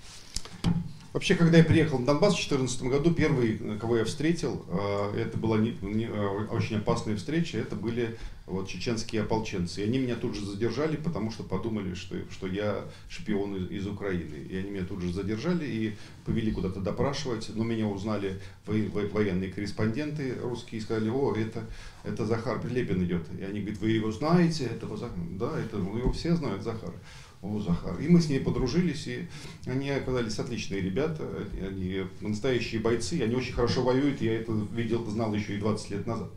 [1.12, 5.38] Вообще, когда я приехал в Донбасс в 2014 году, первый, кого я встретил, э, это
[5.40, 9.82] была не, не, э, очень опасная встреча, это были вот, чеченские ополченцы.
[9.82, 13.88] И они меня тут же задержали, потому что подумали, что, что я шпион из, из
[13.88, 14.36] Украины.
[14.36, 15.96] И они меня тут же задержали и
[16.26, 17.50] повели куда-то допрашивать.
[17.56, 21.64] Но меня узнали военные корреспонденты русские и сказали, о, это,
[22.04, 23.24] это Захар Прилепин идет.
[23.40, 24.66] И они говорят, вы его знаете?
[24.66, 25.20] Этого Захара?
[25.32, 26.94] Да, это, ну, его все знают, Захар.
[27.42, 27.98] О, Захар.
[28.02, 29.28] И мы с ней подружились, и
[29.66, 31.24] они оказались отличные ребята,
[31.62, 36.08] они настоящие бойцы, они очень хорошо воюют, я это видел, знал еще и 20 лет
[36.08, 36.30] назад.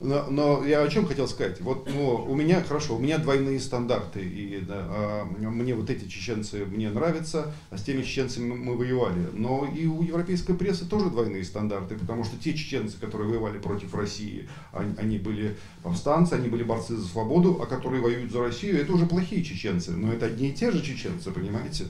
[0.00, 1.60] Но, но я о чем хотел сказать?
[1.60, 4.20] Вот ну, у меня, хорошо, у меня двойные стандарты.
[4.20, 9.28] И да, а, мне вот эти чеченцы мне нравятся, а с теми чеченцами мы воевали.
[9.34, 13.94] Но и у европейской прессы тоже двойные стандарты, потому что те чеченцы, которые воевали против
[13.94, 18.80] России, они, они были повстанцы, они были борцы за свободу, а которые воюют за Россию,
[18.80, 19.90] это уже плохие чеченцы.
[19.90, 21.84] Но это одни и те же чеченцы, понимаете?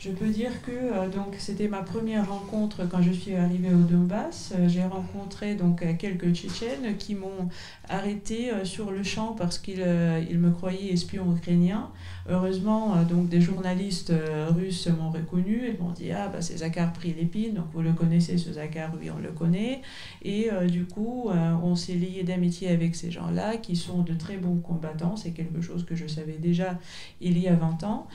[0.00, 3.82] Je peux dire que euh, donc c'était ma première rencontre quand je suis arrivée au
[3.82, 4.54] Donbass.
[4.56, 7.50] Euh, j'ai rencontré donc euh, quelques Tchétchènes qui m'ont
[7.86, 9.84] arrêté sur le champ parce qu'ils
[10.30, 11.90] ils me croyaient espion ukrainien.
[12.30, 14.12] Heureusement, donc des journalistes
[14.50, 18.38] russes m'ont reconnu et m'ont dit ah bah c'est Zakhar Prilépine, donc vous le connaissez
[18.38, 19.82] ce Zakhar, oui on le connaît.
[20.22, 24.58] Et du coup on s'est lié d'amitié avec ces gens-là qui sont de très bons
[24.58, 25.16] combattants.
[25.16, 26.78] C'est quelque chose que je savais déjà
[27.20, 28.06] il y a 20 ans.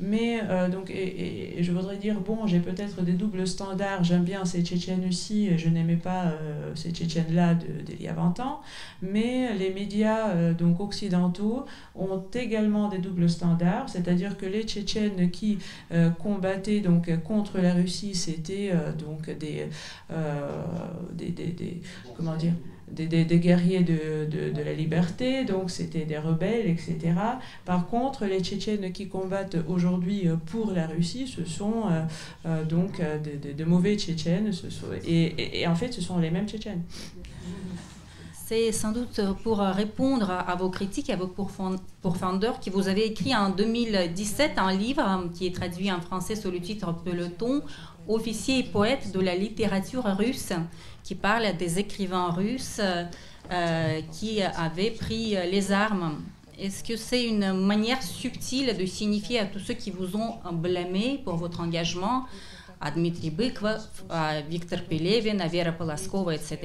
[0.00, 4.46] Mais euh, donc, et, je voudrais dire, bon, j'ai peut-être des doubles standards, j'aime bien
[4.46, 8.62] ces Tchétchènes aussi, je n'aimais pas euh, ces Tchétchènes-là d'il y a 20 ans,
[9.02, 15.30] mais les médias euh, donc occidentaux ont également des doubles standards, c'est-à-dire que les Tchétchènes
[15.30, 15.58] qui
[16.18, 19.66] combattaient donc contre la Russie, c'était donc des,
[21.12, 21.82] des, des, des,
[22.16, 22.54] comment dire
[22.90, 27.14] des, guerriers de, de, la liberté, donc c'était des rebelles, etc.
[27.64, 32.02] Par contre, les Tchétchènes qui combattent aujourd'hui euh, pour la Russie, ce sont euh,
[32.46, 36.48] euh, donc de, mauvais Tchétchènes, ce sont, et, et, en fait, ce sont les mêmes
[36.48, 36.82] Tchétchènes.
[38.32, 43.32] C'est sans doute pour répondre à vos critiques, à vos pourfendeurs, qui vous avez écrit
[43.32, 47.62] en 2017 un livre qui est traduit en français sous le titre Peloton,
[48.14, 50.52] officier et poète de la littérature russe
[51.02, 56.20] qui parle des écrivains russes euh, qui avaient pris les armes.
[56.58, 61.20] Est-ce que c'est une manière subtile de signifier à tous ceux qui vous ont blâmé
[61.24, 62.26] pour votre engagement,
[62.80, 63.80] à Dmitri Bykov,
[64.10, 66.58] à Victor Pelevin, à Vera Polaskova, etc.,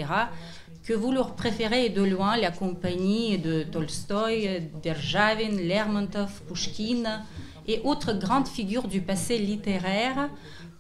[0.84, 7.24] que vous leur préférez de loin la compagnie de Tolstoï, Derzhavin, Lermontov, Pushkin
[7.68, 10.30] et autres grandes figures du passé littéraire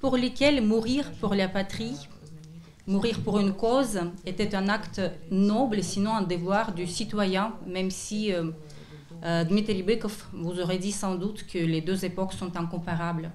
[0.05, 1.97] pour lesquelles mourir pour la patrie
[2.85, 5.01] Mourir pour une cause était un acte
[5.31, 8.51] noble, sinon un devoir du citoyen, même si euh,
[9.23, 13.31] euh, Dmitry Bykov vous aurait dit sans doute que les deux époques sont incomparables.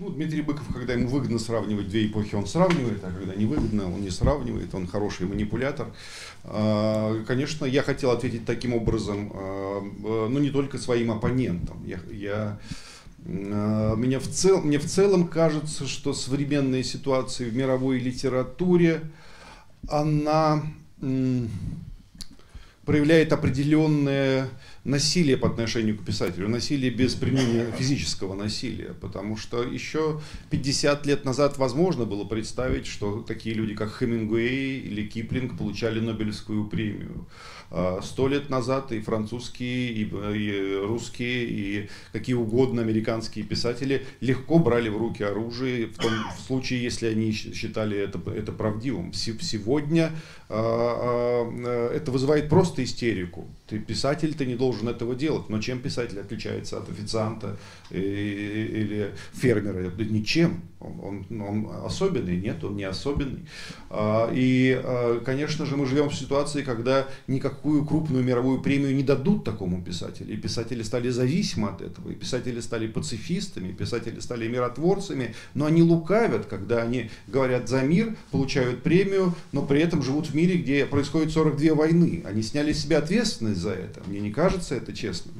[0.00, 4.00] Ну, Дмитрий Быков, когда ему выгодно сравнивать две эпохи, он сравнивает, а когда невыгодно, он
[4.02, 5.86] не сравнивает, он хороший манипулятор.
[7.26, 9.32] Конечно, я хотел ответить таким образом,
[10.02, 11.82] ну, не только своим оппонентам.
[11.86, 12.58] Я, я а,
[13.26, 19.00] меня в цел, мне в целом кажется, что современная ситуация в мировой литературе,
[19.88, 20.62] она
[22.84, 24.48] проявляет определенное
[24.84, 30.20] насилие по отношению к писателю, насилие без применения физического насилия, потому что еще
[30.50, 36.68] 50 лет назад возможно было представить, что такие люди, как Хемингуэй или Киплинг, получали Нобелевскую
[36.68, 37.26] премию.
[37.70, 44.58] А, сто лет назад и французские, и, и русские, и какие угодно американские писатели легко
[44.58, 49.12] брали в руки оружие в том в случае, если они считали это, это правдивым.
[49.12, 50.12] Сегодня
[50.48, 53.46] это вызывает просто истерику.
[53.66, 55.48] Ты писатель, ты не должен этого делать.
[55.48, 57.56] Но чем писатель отличается от официанта
[57.90, 59.90] или фермера?
[59.98, 60.62] Ничем.
[60.78, 62.36] Он, он, он особенный?
[62.36, 63.44] Нет, он не особенный.
[64.32, 64.80] И,
[65.24, 70.32] конечно же, мы живем в ситуации, когда никакую крупную мировую премию не дадут такому писателю.
[70.32, 72.10] И писатели стали зависимы от этого.
[72.10, 75.34] И писатели стали пацифистами, и писатели стали миротворцами.
[75.54, 80.35] Но они лукавят, когда они говорят за мир, получают премию, но при этом живут в
[80.35, 82.21] мире, где происходит 42 войны.
[82.25, 84.01] Они сняли с себя ответственность за это.
[84.07, 85.35] Мне не кажется это честным.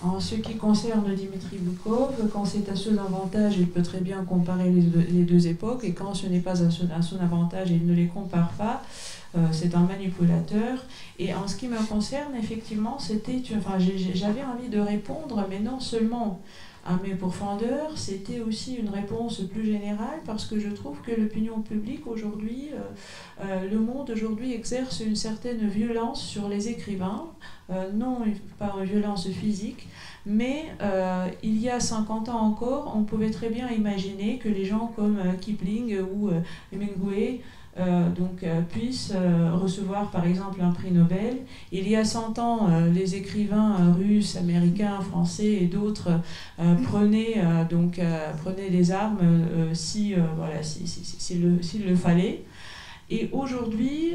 [0.00, 4.22] En ce qui concerne Dimitri Boukov, quand c'est à son avantage, il peut très bien
[4.24, 7.18] comparer les deux, les deux époques, et quand ce n'est pas à son, à son,
[7.18, 8.82] avantage, il ne les compare pas.
[9.36, 10.84] Euh, c'est un manipulateur.
[11.18, 15.80] Et en ce qui me concerne, effectivement, c'était, enfin, j'avais envie de répondre, mais non
[15.80, 16.40] seulement
[16.85, 21.61] à mes pourfendeurs, c'était aussi une réponse plus générale parce que je trouve que l'opinion
[21.61, 27.27] publique aujourd'hui, euh, euh, le monde aujourd'hui exerce une certaine violence sur les écrivains,
[27.69, 28.19] euh, non
[28.59, 29.87] pas une violence physique,
[30.25, 30.65] mais
[31.41, 35.19] il y a 50 ans encore, on pouvait très bien imaginer que les gens comme
[35.39, 36.29] Kipling ou
[36.71, 37.41] Hemingway
[37.79, 41.37] euh, donc, euh, puissent euh, recevoir par exemple un prix Nobel.
[41.71, 46.11] Il y a 100 ans, les écrivains russes, américains, français et d'autres
[46.83, 47.99] prenaient, donc,
[48.41, 49.19] prenaient les armes
[49.73, 52.43] si, voilà, s'il si, si, le, le, fallait.
[53.09, 54.13] Et aujourd'hui,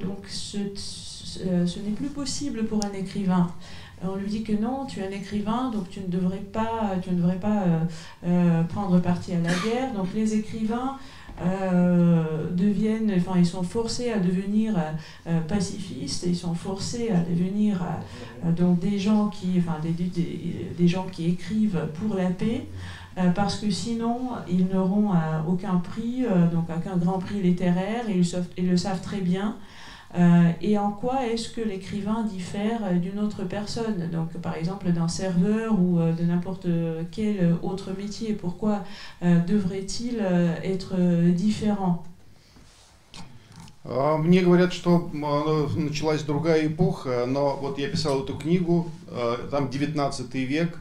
[0.00, 3.50] donc, ce, ce n'est plus possible pour un écrivain.
[4.04, 7.10] On lui dit que non, tu es un écrivain, donc tu ne devrais pas, tu
[7.10, 7.64] ne devrais pas
[8.68, 9.92] prendre parti à la guerre.
[9.94, 10.98] Donc les écrivains
[11.40, 14.80] euh, deviennent, enfin, ils sont forcés à devenir euh,
[15.28, 17.80] euh, pacifistes, ils sont forcés à devenir
[18.44, 22.66] donc des gens qui, enfin, des, des, gens qui écrivent pour la paix.
[23.34, 25.10] parce que sinon, ils n'auront
[25.48, 28.26] aucun prix, donc aucun grand prix littéraire, et ils,
[28.58, 29.56] ils le savent très bien.
[30.61, 35.79] et en quoi est-ce que l'écrivain diffère d'une autre personne, donc par exemple d'un serveur
[35.79, 36.67] ou de n'importe
[37.11, 38.33] quel autre métier.
[38.33, 38.83] Pourquoi
[39.21, 40.19] devrait-il
[40.63, 40.95] être
[41.31, 42.03] différent
[43.85, 48.89] а, Мне говорят, что началась другая эпоха, но вот я писал эту книгу,
[49.51, 50.77] там 19 век,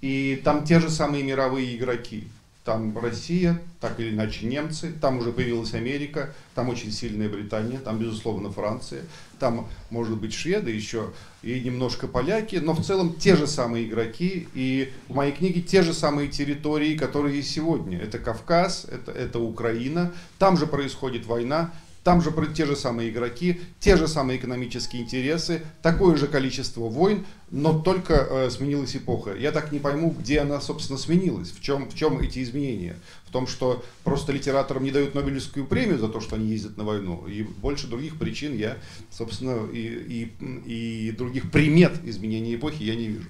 [0.00, 2.28] и там те же самые мировые игроки.
[2.63, 7.97] Там Россия, так или иначе немцы, там уже появилась Америка, там очень сильная Британия, там,
[7.97, 9.01] безусловно, Франция,
[9.39, 14.47] там, может быть, шведы еще и немножко поляки, но в целом те же самые игроки,
[14.53, 17.99] и в моей книге те же самые территории, которые и сегодня.
[17.99, 21.71] Это Кавказ, это, это Украина, там же происходит война,
[22.03, 27.25] там же те же самые игроки, те же самые экономические интересы, такое же количество войн,
[27.51, 29.35] но только э, сменилась эпоха.
[29.35, 32.97] Я так не пойму, где она, собственно, сменилась, в чем, в чем эти изменения.
[33.25, 36.85] В том, что просто литераторам не дают Нобелевскую премию за то, что они ездят на
[36.85, 37.27] войну.
[37.27, 38.77] И больше других причин я,
[39.09, 43.27] собственно, и, и, и других примет изменения эпохи я не вижу.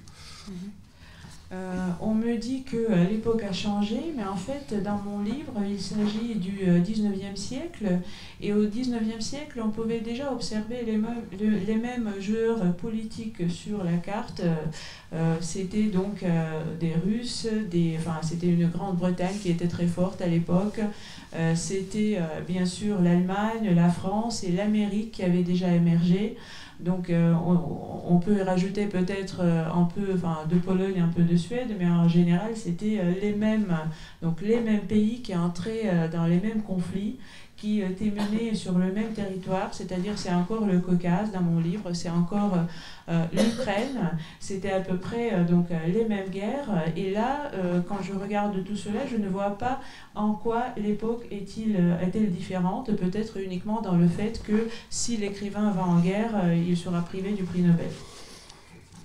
[1.54, 5.52] Euh, on me dit que euh, l'époque a changé, mais en fait, dans mon livre,
[5.70, 8.00] il s'agit du 19e euh, siècle.
[8.40, 10.98] Et au 19e siècle, on pouvait déjà observer les,
[11.66, 14.42] les mêmes joueurs politiques sur la carte.
[15.42, 16.24] c'était donc
[16.80, 20.80] des Russes, des, enfin, c'était une Grande-Bretagne qui était très forte à l'époque.
[21.54, 26.38] c'était bien sûr l'Allemagne, la France et l'Amérique qui avaient déjà émergé.
[26.82, 27.34] Donc euh,
[28.08, 31.88] on, peut rajouter peut-être euh, un peu enfin, de Pologne, un peu de Suède, mais
[31.88, 33.76] en général c'était euh, les mêmes,
[34.22, 37.18] donc les mêmes pays qui entraient dans les mêmes conflits
[37.62, 41.94] qui était mené sur le même territoire, c'est-à-dire c'est encore le Caucase dans mon livre,
[41.94, 42.58] c'est encore
[43.08, 46.86] euh, l'Ukraine, c'était à peu près euh, donc euh, les mêmes guerres.
[46.98, 47.52] Et là,
[47.88, 49.80] quand je regarde tout cela, je ne vois pas
[50.16, 56.00] en quoi l'époque est-elle différente, peut-être uniquement dans le fait que si l'écrivain va en
[56.00, 57.90] guerre, il sera privé du prix Nobel.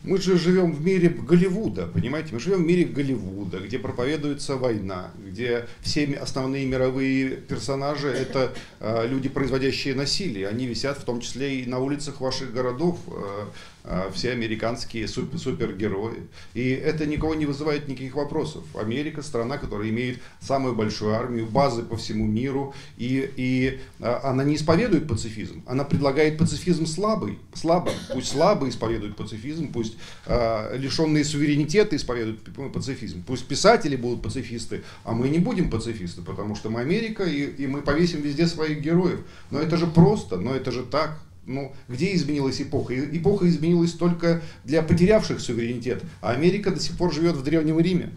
[0.06, 2.32] Мы же живем в мире Голливуда, понимаете?
[2.32, 9.08] Мы живем в мире Голливуда, где проповедуется война, где все основные мировые персонажи– это э,
[9.08, 10.46] люди, производящие насилие.
[10.46, 13.00] Они висят в том числе и на улицах ваших городов.
[13.08, 13.46] Э,
[13.88, 16.26] а, все американские супер, супергерои.
[16.54, 18.64] И это никого не вызывает никаких вопросов.
[18.74, 24.42] Америка страна, которая имеет самую большую армию, базы по всему миру, и, и а, она
[24.42, 27.94] не исповедует пацифизм, она предлагает пацифизм слабый, слабым.
[28.12, 29.95] Пусть слабые исповедуют пацифизм, пусть
[30.26, 32.40] э, лишенные суверенитета исповедуют
[32.72, 37.44] пацифизм, пусть писатели будут пацифисты, а мы не будем пацифисты, потому что мы Америка, и,
[37.44, 39.20] и мы повесим везде своих героев.
[39.50, 41.20] Но это же просто, но это же так.
[41.46, 42.92] Ну, где изменилась эпоха?
[42.94, 48.10] Эпоха изменилась только для потерявших суверенитет, а Америка до сих пор живет в Древнем Риме.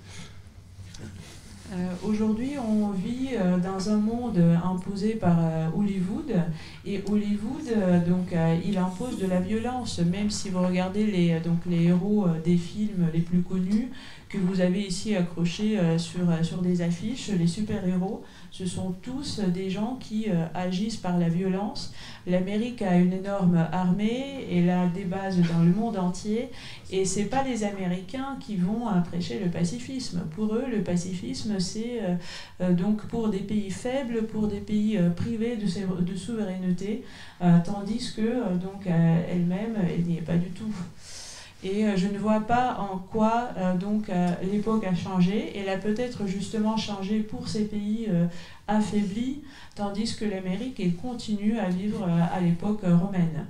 [1.71, 6.33] Euh, aujourd'hui, on vit euh, dans un monde imposé par euh, Hollywood
[6.83, 9.99] et Hollywood, donc, il impose de la violence.
[9.99, 13.89] Même si vous regardez les, donc, les héros des films les plus connus
[14.27, 19.69] que vous avez ici accrochés sur, sur des affiches, les super-héros, ce sont tous des
[19.69, 21.93] gens qui agissent par la violence.
[22.27, 26.49] L'Amérique a une énorme armée, elle a des bases dans le monde entier,
[26.91, 30.21] et c'est pas les Américains qui vont prêcher le pacifisme.
[30.35, 32.15] Pour eux, le pacifisme, c'est euh,
[32.61, 37.03] euh, donc pour des pays faibles, pour des pays euh, privés de, de souveraineté,
[37.63, 40.73] tandis que donc elle-même, elle n'y est pas du tout.
[41.63, 43.49] Et je ne vois pas en quoi
[43.79, 44.09] donc
[44.51, 45.51] l'époque a changé.
[45.57, 48.07] Elle a peut-être justement changé pour ces pays
[48.67, 49.41] affaiblis,
[49.75, 53.45] tandis que l'Amérique continue à vivre à l'époque romaine.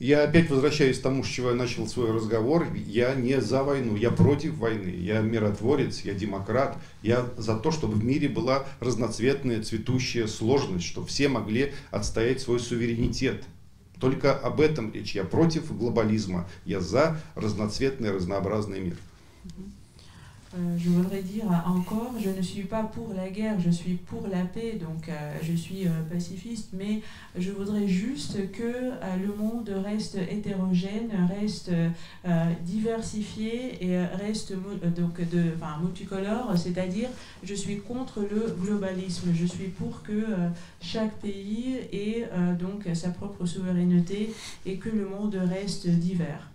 [0.00, 2.68] Я опять возвращаюсь к тому, с чего я начал свой разговор.
[2.86, 4.94] Я не за войну, я против войны.
[4.96, 6.76] Я миротворец, я демократ.
[7.02, 12.60] Я за то, чтобы в мире была разноцветная, цветущая сложность, чтобы все могли отстоять свой
[12.60, 13.42] суверенитет.
[14.00, 15.14] Только об этом речь.
[15.14, 16.48] Я против глобализма.
[16.64, 18.96] Я за разноцветный, разнообразный мир.
[20.54, 24.26] Euh, je voudrais dire encore, je ne suis pas pour la guerre, je suis pour
[24.28, 27.02] la paix, donc euh, je suis euh, pacifiste, mais
[27.36, 28.92] je voudrais juste que
[29.22, 31.70] le monde reste hétérogène, reste
[32.64, 34.54] diversifié et reste
[34.96, 37.08] donc de, multicolore, c'est-à-dire
[37.42, 40.26] je suis contre le globalisme, je suis pour que
[40.80, 42.28] chaque pays ait
[42.58, 44.34] donc sa propre souveraineté
[44.66, 46.50] et que le monde reste divers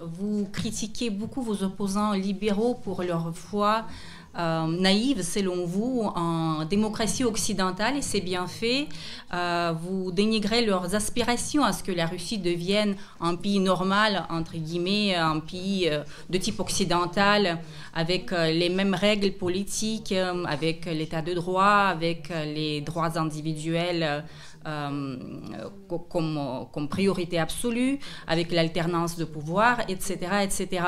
[0.00, 3.84] vous critiquez beaucoup vos opposants libéraux pour leur foi
[4.38, 8.86] euh, naïve selon vous en démocratie occidentale et c'est bien fait.
[9.34, 14.56] Euh, vous dénigrez leurs aspirations à ce que la Russie devienne un pays normal, entre
[14.56, 17.58] guillemets, un pays euh, de type occidental,
[17.92, 20.14] avec les mêmes règles politiques,
[20.46, 24.24] avec l'état de droit, avec les droits individuels.
[25.88, 30.82] comme, comme, priorité absolue, avec l'alternance de pouvoir, etc., etc.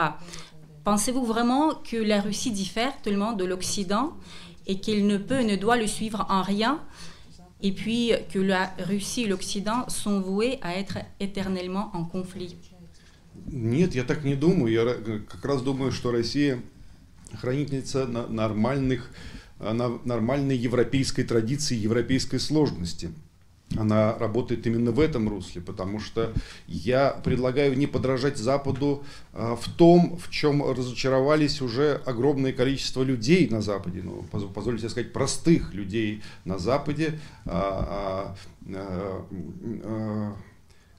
[0.84, 4.14] Pensez-vous vraiment que la Russie diffère tellement de l'Occident
[4.66, 6.80] et qu'elle ne peut, ne doit le suivre en rien
[7.62, 12.56] et puis que la Russie et l'Occident sont voués à être éternellement en conflit
[13.50, 14.74] Нет, я так не думаю.
[14.74, 16.62] Я как раз думаю, что Россия
[17.34, 19.10] хранительница нормальных,
[19.60, 23.12] нормальной европейской традиции, европейской сложности
[23.77, 26.33] она работает именно в этом русле, потому что
[26.67, 33.49] я предлагаю не подражать Западу а, в том, в чем разочаровались уже огромное количество людей
[33.49, 38.35] на Западе, ну, позвольте сказать, простых людей на Западе, а,
[38.75, 40.37] а,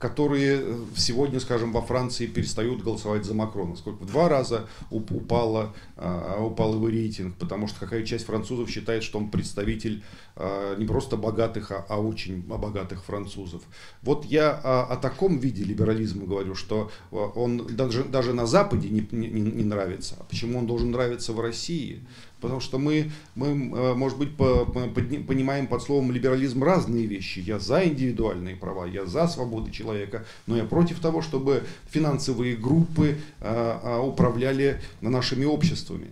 [0.04, 3.78] которые э, сегодня, скажем, во Франции перестают голосовать за Макрона.
[3.78, 4.04] Сколько?
[4.04, 9.18] В два раза упало, а, упал его рейтинг, потому что какая часть французов считает, что
[9.18, 10.04] он представитель
[10.36, 13.62] а, не просто богатых, а, а очень богатых французов.
[14.02, 19.08] Вот я о, о таком виде либерализма говорю, что он даже, даже на Западе не,
[19.12, 20.18] не, не нравится.
[20.20, 22.06] А почему он должен нравиться в России?
[22.44, 27.40] Потому что мы, мы э, может быть, понимаем под словом либерализм разные вещи.
[27.40, 33.18] Я за индивидуальные права, я за свободы человека, но я против того, чтобы финансовые группы
[33.40, 36.10] а, а, управляли нашими обществами.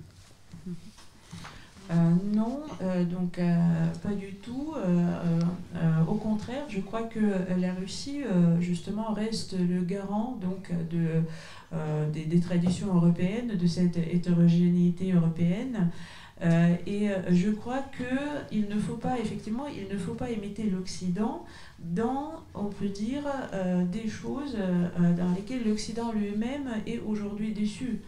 [1.92, 1.96] Euh,
[2.34, 3.58] non, euh, donc euh,
[4.02, 4.74] pas du tout.
[6.08, 7.20] au contraire, je crois que
[7.60, 8.22] la Russie,
[8.60, 11.22] justement, reste le garant donc de,
[12.14, 15.92] des, des, traditions européennes, de cette hétérogénéité européenne.
[16.44, 20.64] Euh, et euh, je crois qu'il ne faut pas, effectivement, il ne faut pas imiter
[20.64, 21.46] l'Occident
[21.80, 23.24] dans, on peut dire,
[23.54, 24.58] euh, des choses
[25.18, 28.02] dans lesquelles l'Occident lui-même est aujourd'hui déçu.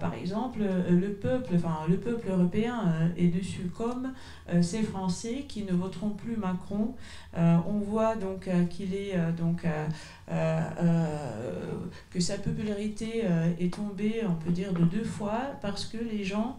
[0.00, 0.58] Par exemple,
[0.90, 1.54] le peuple,
[1.88, 4.12] le peuple européen est dessus comme
[4.60, 6.96] ces Français qui ne voteront plus Macron.
[7.36, 9.64] on voit donc qu'il est donc
[12.10, 13.22] que sa popularité
[13.60, 16.58] est tombée, on peut dire, de deux fois parce que les gens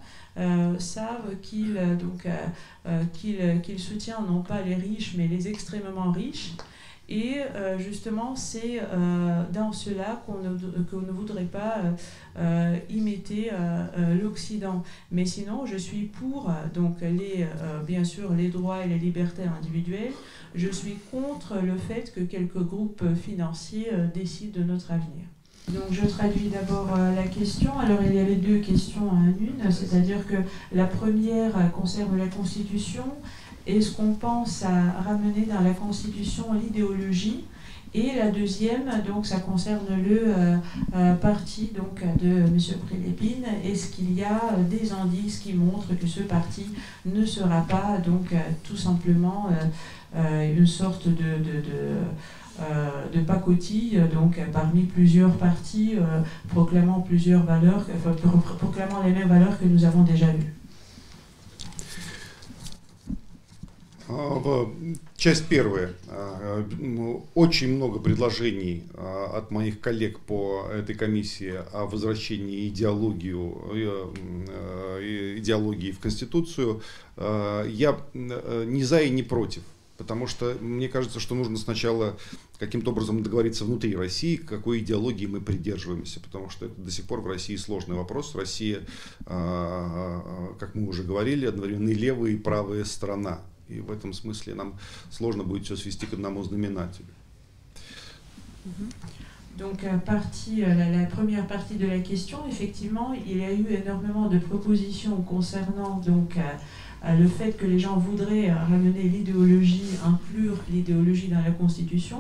[0.80, 2.28] savent qu'il donc
[3.14, 6.54] qu'il soutient non pas les riches mais les extrêmement riches.
[7.10, 11.78] Et euh, justement, c'est euh, dans cela qu'on ne, voudrait pas
[12.38, 13.50] euh, imiter
[14.22, 14.84] l'Occident.
[15.12, 16.52] Mais sinon, je suis pour,
[17.02, 17.48] les,
[17.86, 20.14] bien sûr, les droits et les libertés individuelles.
[20.54, 25.26] Je suis contre le fait que quelques groupes financiers décident de notre avenir.
[25.70, 27.78] Donc je traduis d'abord la question.
[27.80, 30.36] Alors il y avait deux questions en une, c'est-à-dire que
[30.74, 33.04] la première concerne la Constitution
[33.70, 37.44] est-ce qu'on pense à ramener dans la Constitution l'idéologie
[37.94, 40.58] et la deuxième, donc, ça concerne le euh,
[40.96, 42.58] euh, parti donc, de M.
[42.88, 43.46] Prélépine.
[43.64, 46.68] Est-ce qu'il y a des indices qui montrent que ce parti
[47.06, 49.50] ne sera pas donc, tout simplement
[50.16, 51.98] euh, une sorte de, de, de
[53.26, 55.96] pacotille donc, parmi plusieurs partis
[56.50, 57.86] proclamant plusieurs valeurs,
[58.58, 60.54] proclamant les mêmes valeurs que nous avons déjà vues
[64.12, 64.68] А,
[65.18, 65.94] часть первая.
[66.08, 66.66] А,
[67.36, 73.52] очень много предложений а, от моих коллег по этой комиссии о возвращении идеологию,
[75.38, 76.82] идеологии в Конституцию.
[77.16, 79.62] Я не за и не против.
[80.00, 82.18] Потому что мне кажется, что нужно сначала
[82.58, 86.22] каким-то образом договориться внутри России, какой идеологии мы придерживаемся.
[86.22, 88.34] Потому что это до сих пор в России сложный вопрос.
[88.34, 88.80] Россия,
[89.26, 93.42] как мы уже говорили, одновременно и левая, и правая страна.
[93.68, 94.80] И в этом смысле нам
[95.12, 97.08] сложно будет все свести к одному знаменателю.
[99.58, 103.66] Donc, partie, euh, la, la, première partie de la question, effectivement, il y a eu
[103.74, 106.42] énormément de propositions concernant donc, euh,
[107.04, 112.18] le fait que les gens voudraient ramener l'idéologie, inclure l'idéologie dans la Constitution.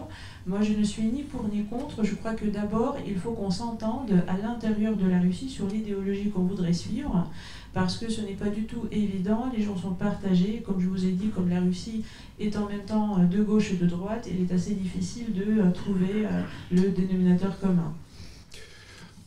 [0.47, 2.03] Moi, je ne suis ni pour ni contre.
[2.03, 6.29] Je crois que d'abord, il faut qu'on s'entende à l'intérieur de la Russie sur l'idéologie
[6.29, 7.27] qu'on voudrait suivre
[7.73, 11.05] parce que ce n'est pas du tout évident, les gens sont partagés, comme je vous
[11.05, 12.03] ai dit, comme la Russie
[12.39, 15.61] est en même temps euh, de gauche et de droite, il est assez difficile de
[15.61, 17.93] euh, trouver euh, le dénominateur commun.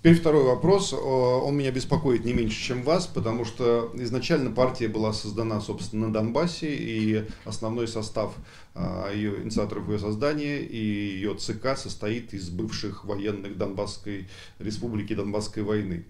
[0.03, 0.93] Теперь второй вопрос.
[0.93, 6.13] Он меня беспокоит не меньше, чем вас, потому что изначально партия была создана, собственно, на
[6.13, 8.35] Донбассе, и основной состав
[8.75, 14.29] а, ее инициаторов ее создания и ее ЦК состоит из бывших военных Донбасской
[14.59, 16.05] республики Донбасской войны.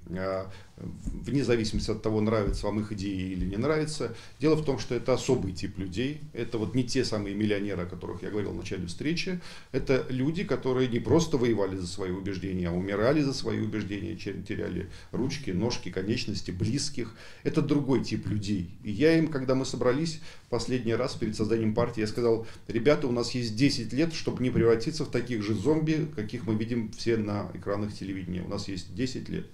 [1.05, 4.15] Вне зависимости от того, нравятся вам их идеи или не нравятся.
[4.41, 6.21] Дело в том, что это особый тип людей.
[6.33, 9.41] Это вот не те самые миллионеры, о которых я говорил в начале встречи.
[9.71, 14.89] Это люди, которые не просто воевали за свои убеждения, а умирали за свои убеждения, теряли
[15.13, 17.15] ручки, ножки, конечности, близких.
[17.43, 18.71] Это другой тип людей.
[18.83, 20.21] И я им, когда мы собрались
[20.51, 24.51] последний раз перед созданием партии, я сказал, ребята, у нас есть 10 lет, чтобы не
[24.51, 28.43] превратиться в таких же зомби, каких мы видим все на экранах телевидения.
[28.43, 29.47] У нас есть 10 лет.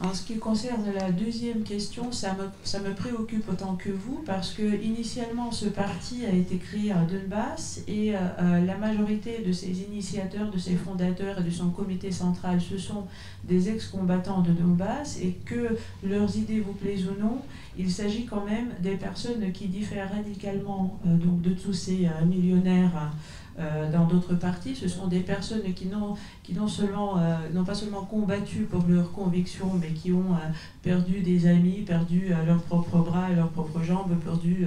[0.00, 4.22] En ce qui concerne la deuxième question, ça me, ça me préoccupe autant que vous
[4.26, 9.42] parce que initialement ce parti a été créé à Donbass et euh, euh, la majorité
[9.46, 13.04] de ses initiateurs, de ses fondateurs et de son comité central, ce sont
[13.44, 17.40] des ex-combattants de Donbass et que leurs idées vous plaisent ou non,
[17.78, 23.12] il s'agit quand même des personnes qui diffèrent radicalement euh, de tous ces millionnaires
[23.58, 24.74] dans d'autres partis.
[24.74, 28.84] Ce sont des personnes qui n'ont qui non seulement euh, n'ont pas seulement combattu pour
[28.88, 30.48] leurs convictions, mais qui ont euh,
[30.82, 34.66] perdu des amis, perdu leurs propres bras et leurs propres jambes, perdu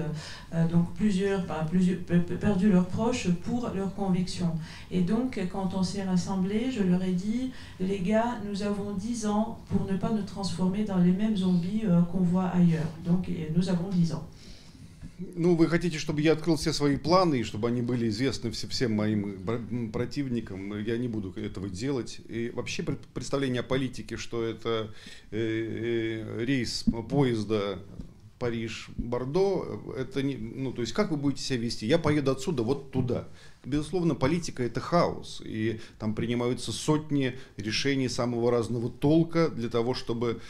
[0.72, 2.00] donc plusieurs, plusieurs,
[2.40, 4.56] perdu leurs proches pour leurs convictions.
[4.92, 9.26] Et donc, quand on s'est rassemblés, je leur ai dit, les gars, nous avons 10
[9.26, 12.88] ans pour ne pas nous transformer dans les mêmes zombies qu'on voit ailleurs.
[13.06, 14.24] Donc, nous avons 10 ans.
[15.18, 18.94] Ну, вы хотите, чтобы я открыл все свои планы, и чтобы они были известны всем
[18.94, 20.78] моим противникам.
[20.84, 22.20] Я не буду этого делать.
[22.28, 24.94] И вообще представление о политике, что это
[25.32, 27.80] э, э, рейс поезда
[28.40, 31.88] Париж-Бордо, это не, ну, то есть как вы будете себя вести?
[31.88, 33.30] Я поеду отсюда вот туда.
[33.64, 40.42] Безусловно, политика это хаос, и там принимаются сотни решений самого разного толка для того, чтобы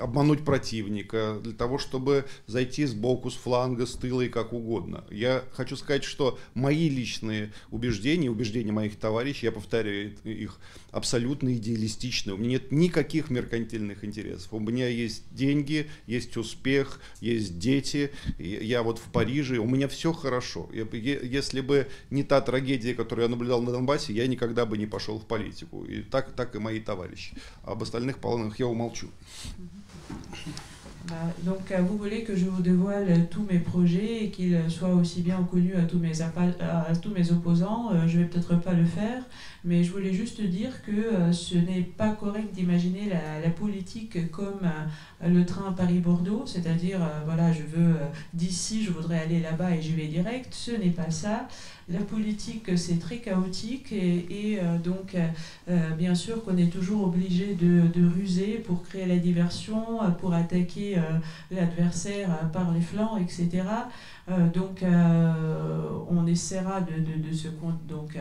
[0.00, 5.04] обмануть противника, для того, чтобы зайти сбоку, с фланга, с тыла и как угодно.
[5.10, 10.58] Я хочу сказать, что мои личные убеждения, убеждения моих товарищей, я повторяю их,
[10.90, 12.32] абсолютно идеалистичны.
[12.32, 14.52] У меня нет никаких меркантильных интересов.
[14.52, 18.10] У меня есть деньги, есть успех, есть дети.
[18.38, 20.68] Я вот в Париже, у меня все хорошо.
[20.72, 25.18] Если бы не та трагедия, которую я наблюдал на Донбассе, я никогда бы не пошел
[25.18, 25.84] в политику.
[25.84, 27.11] И так, так и мои товарищи.
[27.11, 27.33] товарищ.
[27.63, 29.09] Об остальных планах я умолчу.
[31.09, 34.93] Bah, donc, euh, vous voulez que je vous dévoile tous mes projets et qu'ils soient
[34.93, 37.93] aussi bien connus à tous mes, à tous mes opposants.
[37.93, 39.23] Euh, je vais peut-être pas le faire,
[39.63, 44.29] mais je voulais juste dire que euh, ce n'est pas correct d'imaginer la, la, politique
[44.31, 44.69] comme
[45.25, 47.95] le train Paris-Bordeaux, c'est-à-dire, voilà, je veux
[48.33, 50.53] d'ici, je voudrais aller là-bas et j'y vais direct.
[50.53, 51.47] Ce n'est pas ça.
[51.92, 55.14] La politique, c'est très chaotique et, euh, donc,
[55.68, 59.84] euh, bien sûr qu'on est toujours obligé de, ruser pour créer la diversion,
[60.18, 61.00] pour attaquer euh,
[61.50, 63.64] l'adversaire par les flancs, etc.
[64.28, 67.48] Euh, donc, euh, on essaiera de, de, se,
[67.88, 68.20] donc, euh,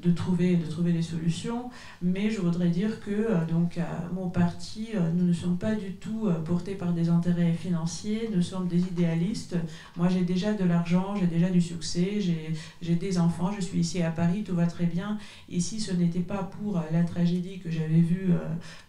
[0.00, 1.70] de, trouver, de trouver des solutions.
[2.02, 3.78] Mais je voudrais dire que donc,
[4.14, 8.30] mon parti, nous ne sommes pas du tout portés par des intérêts financiers.
[8.34, 9.56] Nous sommes des idéalistes.
[9.96, 12.20] Moi, j'ai déjà de l'argent, j'ai déjà du succès,
[12.80, 13.52] j'ai des enfants.
[13.52, 15.18] Je suis ici à Paris, tout va très bien.
[15.48, 18.32] Ici, ce n'était pas pour la tragédie que j'avais vue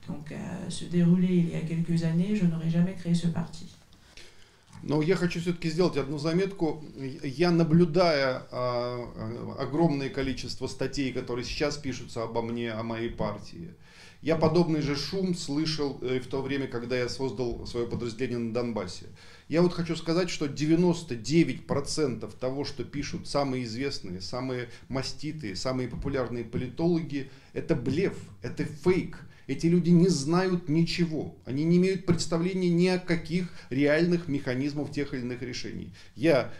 [0.07, 0.33] donc,
[0.69, 2.35] se dérouler il y a quelques années.
[2.35, 3.65] Je n'aurais jamais créé ce parti.
[4.85, 6.85] Но я хочу все-таки сделать одну заметку.
[7.23, 13.73] Я наблюдая а, огромное количество статей, которые сейчас пишутся обо мне, о моей партии,
[14.21, 18.53] я подобный же шум слышал э, в то время, когда я создал свое подразделение на
[18.53, 19.07] Донбассе.
[19.47, 26.43] Я вот хочу сказать, что 99% того, что пишут самые известные, самые маститые, самые популярные
[26.43, 29.19] политологи, это блеф, это фейк.
[29.47, 31.35] Эти люди не знают ничего.
[31.45, 35.93] Они не имеют представления ни о каких реальных механизмах тех или иных решений.
[36.15, 36.51] Я,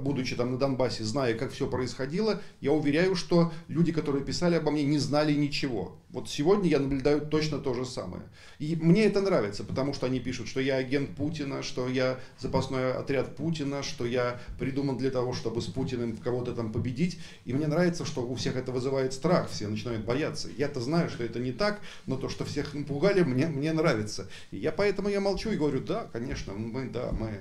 [0.00, 4.70] будучи там на Донбассе, зная, как все происходило, я уверяю, что люди, которые писали обо
[4.70, 5.96] мне, не знали ничего.
[6.10, 8.22] Вот сегодня я наблюдаю точно то же самое.
[8.58, 12.94] И мне это нравится, потому что они пишут, что я агент Путина, что я запасной
[12.94, 17.18] отряд Путина, что я придуман для того, чтобы с Путиным кого-то там победить.
[17.44, 20.48] И мне нравится, что у всех это вызывает страх, все начинают бояться.
[20.56, 24.28] Я-то знаю, что это не так, но то, что всех напугали, мне, мне нравится.
[24.50, 27.38] И я поэтому я молчу и говорю, да, конечно, мы, да, мы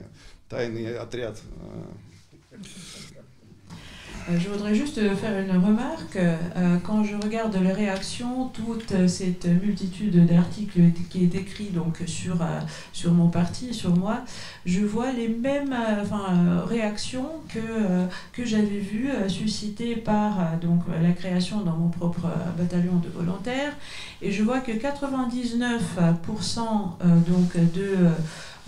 [0.50, 1.42] тайный отряд.
[4.30, 6.18] Euh, je voudrais juste faire une remarque.
[6.18, 12.42] Euh, quand je regarde les réactions, toute cette multitude d'articles qui est écrit donc sur,
[12.42, 12.60] euh,
[12.92, 14.22] sur mon parti, sur moi,
[14.66, 15.76] je vois les mêmes
[16.66, 17.60] réactions que,
[18.34, 22.28] que j'avais vues suscitées par donc, la création dans mon propre
[22.58, 23.74] bataillon de volontaires.
[24.22, 26.60] Et je vois que 99%
[27.28, 28.10] donc, de,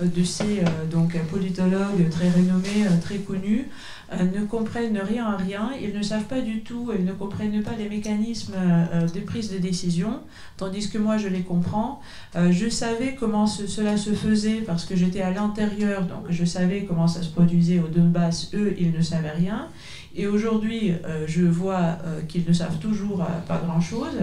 [0.01, 3.67] de ces donc, politologues très renommés, très connus,
[4.11, 7.61] euh, ne comprennent rien à rien, ils ne savent pas du tout, ils ne comprennent
[7.61, 10.21] pas les mécanismes euh, de prise de décision,
[10.57, 12.01] tandis que moi je les comprends.
[12.35, 16.85] Euh, je savais comment cela se faisait parce que j'étais à l'intérieur, donc je savais
[16.85, 19.67] comment ça se produisait au Donbass, eux ils ne savaient rien.
[20.15, 20.91] Et aujourd'hui,
[21.27, 24.17] je vois qu'ils ne savent toujours pas grand-chose,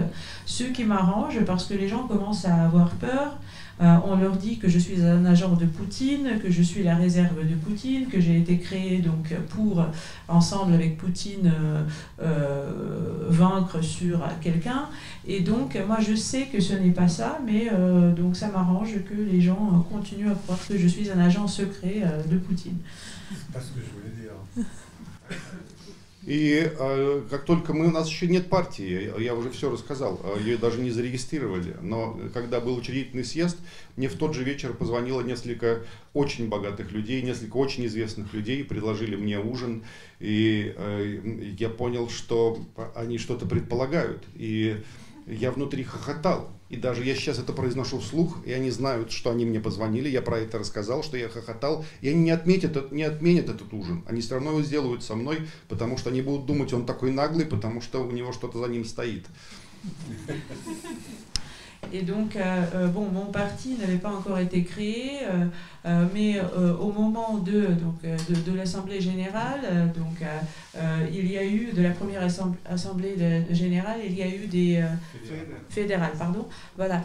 [0.45, 4.57] ce qui m'arrange parce que les gens commencent à avoir peur euh, on leur dit
[4.57, 8.19] que je suis un agent de Poutine, que je suis la réserve de Poutine, que
[8.19, 9.85] j'ai été créé donc pour,
[10.27, 11.83] ensemble avec Poutine, euh,
[12.21, 14.89] euh, vaincre sur quelqu'un.
[15.27, 17.69] Et donc, moi, je sais que ce n'est pas ça, mais
[18.15, 22.03] donc ça m'arrange que les gens continuent à croire que je suis un agent secret
[22.29, 22.77] de Poutine.
[23.29, 24.65] C'est pas ce que je voulais dire.
[26.27, 30.41] И э, как только мы, у нас еще нет партии, я уже все рассказал, э,
[30.41, 33.57] ее даже не зарегистрировали, но когда был учредительный съезд,
[33.95, 39.15] мне в тот же вечер позвонило несколько очень богатых людей, несколько очень известных людей, предложили
[39.15, 39.85] мне ужин,
[40.19, 42.59] и э, я понял, что
[42.93, 44.83] они что-то предполагают, и
[45.27, 46.51] я внутри хохотал.
[46.69, 50.21] И даже я сейчас это произношу вслух, и они знают, что они мне позвонили, я
[50.21, 54.03] про это рассказал, что я хохотал, и они не отметят, не отменят этот ужин.
[54.05, 57.45] Они все равно его сделают со мной, потому что они будут думать, он такой наглый,
[57.45, 59.25] потому что у него что-то за ним стоит.
[61.93, 65.19] Et donc, euh, euh, bon, mon parti n'avait pas encore été créé,
[65.85, 66.39] euh, mais
[66.79, 70.21] au moment de, donc, de, l'Assemblée générale, donc,
[71.13, 72.21] il y a eu, de la première
[72.65, 73.15] Assemblée
[73.51, 74.83] générale, il y a eu des...
[75.69, 76.45] fédérales, pardon.
[76.75, 77.03] Voilà.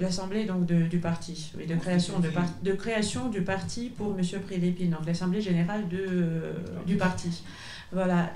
[0.00, 2.30] L'Assemblée donc du parti, de création, de,
[2.62, 4.24] de création du parti pour M.
[4.46, 6.54] Prélépine, donc l'Assemblée générale de,
[6.86, 7.42] du parti.
[7.90, 8.32] Voilà,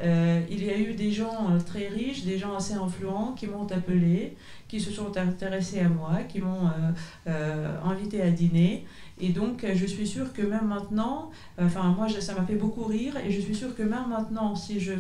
[0.51, 4.35] il y a eu des gens très riches, des gens assez influents qui m'ont appelé,
[4.73, 6.93] qui se sont intéressés à moi, qui m'ont euh,
[7.27, 8.87] euh, invité à dîner.
[9.21, 11.31] Et donc, je suis sûre que même maintenant,
[11.61, 14.81] enfin, moi, ça m'a fait beaucoup rire, et je suis sûre que même maintenant, si
[14.81, 14.95] je,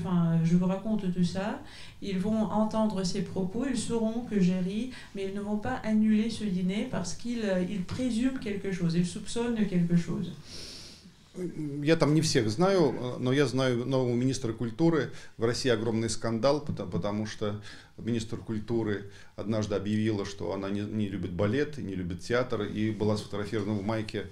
[0.44, 1.60] je vous raconte tout ça,
[2.02, 5.80] ils vont entendre ces propos, ils sauront que j'ai ri, mais ils ne vont pas
[5.84, 10.32] annuler ce dîner parce qu'ils ils présument quelque chose, ils soupçonnent quelque chose.
[11.34, 15.12] Я там не всех знаю, но я знаю нового министра культуры.
[15.38, 17.62] В России огромный скандал, потому что
[17.96, 23.16] министр культуры однажды объявила, что она не, не любит балет, не любит театр, и была
[23.16, 24.26] сфотографирована в майке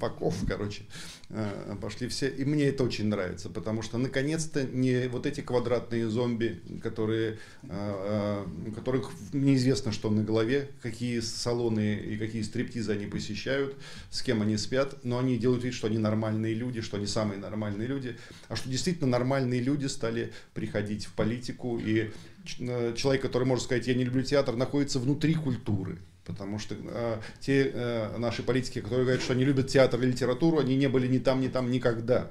[0.00, 0.82] Паков, короче,
[1.30, 2.28] э, пошли все.
[2.28, 7.68] И мне это очень нравится, потому что наконец-то не вот эти квадратные зомби, которые, э,
[7.68, 13.76] э, у которых неизвестно, что на голове, какие салоны и какие стриптизы они посещают,
[14.10, 17.38] с кем они спят, но они делают вид, что они нормальные люди, что они самые
[17.38, 18.16] нормальные люди,
[18.48, 22.10] а что действительно нормальные люди стали приходить в политику, и
[22.44, 25.98] человек, который может сказать, я не люблю театр, находится внутри культуры.
[26.28, 30.58] Потому что э, те э, наши политики, которые говорят, что они любят театр и литературу,
[30.58, 32.28] они не были ни там, ни там никогда.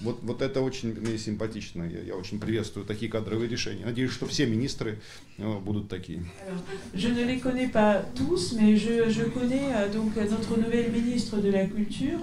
[0.00, 1.84] Вот, вот это очень мне симпатично.
[1.84, 3.84] Я, я очень приветствую такие кадровые решения.
[3.84, 4.98] Надеюсь, что все министры
[5.38, 6.22] euh, будут такие.
[6.94, 11.38] Je ne les connais pas tous, mais je, je connais euh, donc notre nouvelle ministre
[11.38, 12.20] de la Culture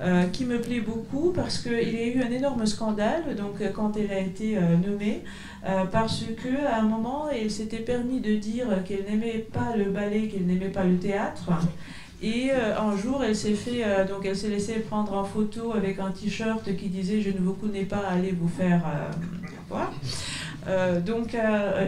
[0.00, 3.96] euh, qui me plaît beaucoup parce qu'il y a eu un énorme scandale donc, quand
[3.96, 5.22] elle a été euh, nommée.
[5.66, 9.90] Euh, parce que à un moment, elle s'était permis de dire qu'elle n'aimait pas le
[9.90, 11.50] ballet, qu'elle n'aimait pas le théâtre.
[12.25, 15.73] Et euh, un jour, elle s'est fait, euh, donc elle s'est laissée prendre en photo
[15.73, 18.81] avec un t-shirt qui disait "Je ne vous connais pas, allez vous faire
[19.69, 19.93] voir".
[21.05, 21.37] donc,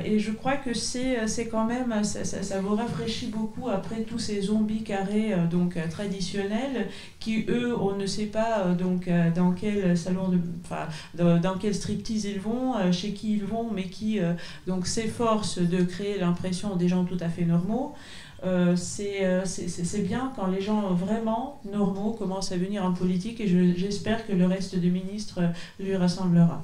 [0.05, 4.41] et je crois que c'est, quand même, ça, ça, vous rafraîchit beaucoup après tous ces
[4.41, 6.87] zombies carrés donc traditionnels
[7.19, 12.39] qui eux, on ne sait pas donc dans quel salon, de, dans quel striptease ils
[12.39, 14.19] vont, chez qui ils vont, mais qui
[14.67, 17.95] donc s'efforcent de créer l'impression des gens tout à fait normaux.
[18.43, 23.47] Euh, euh, c'est bien quand les gens vraiment normaux commencent à venir en politique et
[23.75, 25.41] j'espère que le reste des ministres
[25.79, 26.61] lui rassemblera.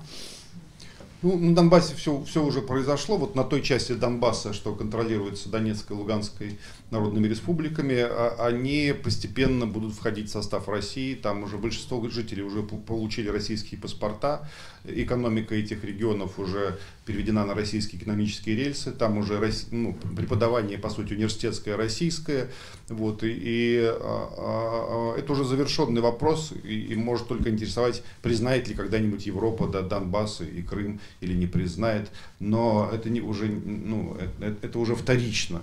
[1.23, 3.17] Ну, на Донбассе все, все уже произошло.
[3.17, 6.59] Вот на той части Донбасса, что контролируется Донецкой и Луганской
[6.91, 11.15] народными республиками, а, они постепенно будут входить в состав России.
[11.15, 14.49] Там уже большинство жителей уже получили российские паспорта.
[14.85, 18.91] Экономика этих регионов уже переведена на российские экономические рельсы.
[18.91, 19.39] Там уже
[19.71, 22.49] ну, преподавание, по сути, университетское российское.
[22.89, 28.67] Вот, и, и а, а, это уже завершенный вопрос и, и может только интересовать, признает
[28.67, 34.17] ли когда-нибудь Европа да, Донбасс и Крым или не признает, но это не уже, ну,
[34.39, 35.61] это, это уже вторично.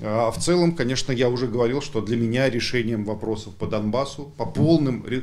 [0.00, 4.32] А, а в целом, конечно, я уже говорил, что для меня решением вопросов по Донбассу,
[4.36, 5.22] по полным, э,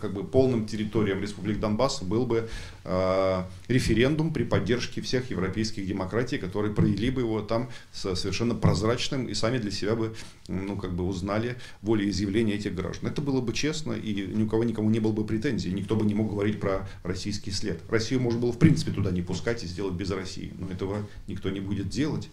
[0.00, 2.48] как бы, полным территориям Республики Донбасса был бы
[2.84, 9.34] э, референдум при поддержке всех европейских демократий, которые провели бы его там совершенно прозрачным и
[9.34, 10.14] сами для себя бы,
[10.48, 13.10] ну, как бы узнали волеизъявление этих граждан.
[13.10, 16.06] Это было бы честно, и ни у кого никому не было бы претензий, никто бы
[16.06, 17.80] не мог говорить про российский след.
[17.90, 21.50] Россию можно было в принципе туда не пускать и сделать без России, но этого никто
[21.50, 22.28] не будет делать.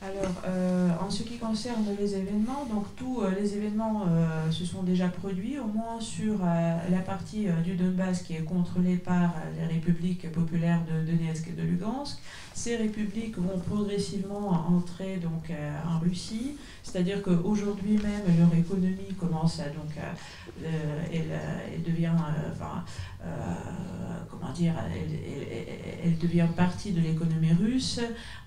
[0.00, 4.64] Alors, euh, en ce qui concerne les événements, donc tous euh, les événements euh, se
[4.64, 9.66] sont déjà produits, au moins sur la partie du Donbass qui est contrôlée par les
[9.66, 12.18] républiques populaires de Donetsk et de Lugansk.
[12.54, 15.50] Ces républiques vont progressivement entrer donc
[15.86, 19.92] en Russie, c'est-à-dire qu'aujourd'hui même leur économie commence à donc
[21.12, 22.12] elle, devient
[22.52, 22.84] enfin,
[24.30, 24.74] comment dire
[26.04, 28.00] elle, devient partie de l'économie russe.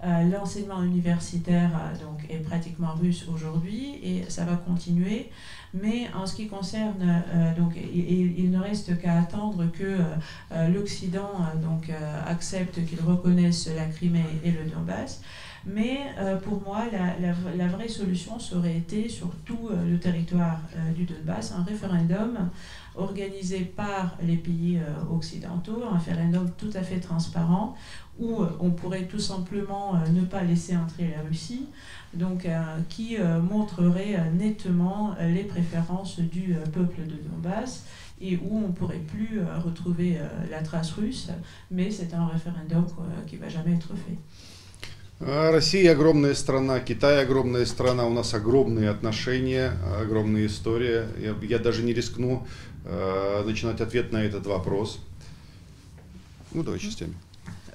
[0.04, 5.30] L'enseignement universitaire euh, donc, est pratiquement russe aujourd'hui et ça va continuer.
[5.74, 10.00] Mais en ce qui concerne, euh, donc, il, ne reste qu'à attendre que
[10.52, 11.92] euh, l'Occident donc
[12.28, 15.22] accepte qu'il reconnaisse la Crimée et le Donbass.
[15.66, 16.00] Mais
[16.44, 20.60] pour moi, la, la, vraie solution serait été sur tout le territoire
[20.96, 22.50] du Donbass, un référendum
[22.95, 27.77] organisé par les pays occidentaux, un référendum tout à fait transparent
[28.19, 31.67] où euh, on pourrait tout simplement euh, ne pas laisser entrer la Russie,
[32.15, 33.17] donc euh, qui
[33.51, 37.85] montrerait nettement les préférences du peuple de Donbass
[38.21, 40.19] et où on ne pourrait plus retrouver
[40.51, 41.29] la trace russe,
[41.71, 42.87] mais c'est un référendum
[43.27, 44.17] qui ne va jamais être fait.
[45.19, 51.09] Россия огромная страна, Китай огромная страна, у нас огромные отношения, огромная история.
[51.19, 52.70] Я, я даже не рискну э,
[53.45, 55.01] начинать ответ на этот вопрос.
[56.53, 57.15] Ну, давай частями.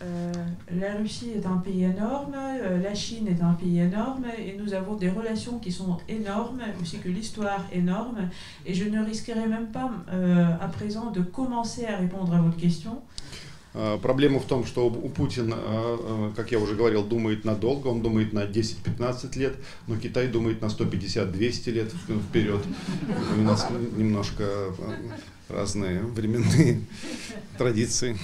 [0.01, 0.31] Euh,
[0.79, 4.73] la Russie est un pays énorme, euh, la Chine est un pays énorme, et nous
[4.73, 8.29] avons des relations qui sont énormes, aussi que l'histoire énorme.
[8.65, 12.57] Et je ne risquerai même pas euh, à présent de commencer à répondre à votre
[12.57, 13.01] question.
[14.00, 15.56] Проблема в том, что у Путина,
[16.34, 19.54] как я уже говорил, думает надолго, он думает на 10-15 лет,
[19.86, 21.92] но Китай думает на 150-200 лет
[22.28, 22.62] вперед.
[23.36, 24.72] У нас немножко
[25.48, 26.80] разные временные
[27.58, 28.16] традиции.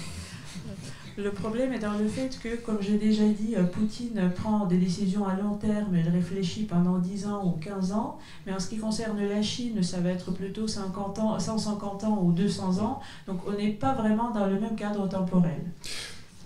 [1.18, 4.78] Le problème est dans le fait que, comme j'ai déjà dit, euh, Poutine prend des
[4.78, 8.68] décisions à long terme, il réfléchit pendant 10 ans ou 15 ans, mais en ce
[8.68, 13.02] qui concerne la Chine, ça va être plutôt 50 ans, 150 ans ou 200 ans,
[13.26, 15.62] donc on n'est pas vraiment dans le même cadre temporel.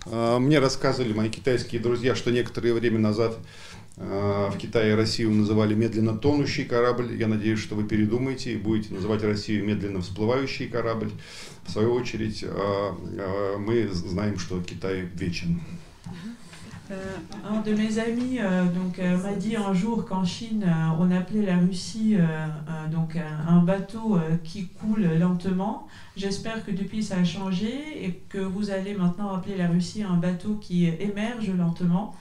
[0.09, 3.38] Мне рассказывали мои китайские друзья, что некоторое время назад
[3.97, 7.15] в Китае Россию называли медленно тонущий корабль.
[7.19, 11.11] Я надеюсь, что вы передумаете и будете называть Россию медленно всплывающий корабль.
[11.65, 12.43] В свою очередь,
[13.59, 15.61] мы знаем, что Китай вечен.
[16.91, 17.17] Euh,
[17.49, 21.09] un de mes amis euh, donc euh, m'a dit un jour qu'en Chine euh, on
[21.11, 22.47] appelait la Russie euh,
[22.91, 25.88] donc un bateau qui coule lentement.
[26.17, 30.17] J'espère que depuis ça a changé et que vous allez maintenant appeler la Russie un
[30.17, 32.13] bateau qui émerge lentement.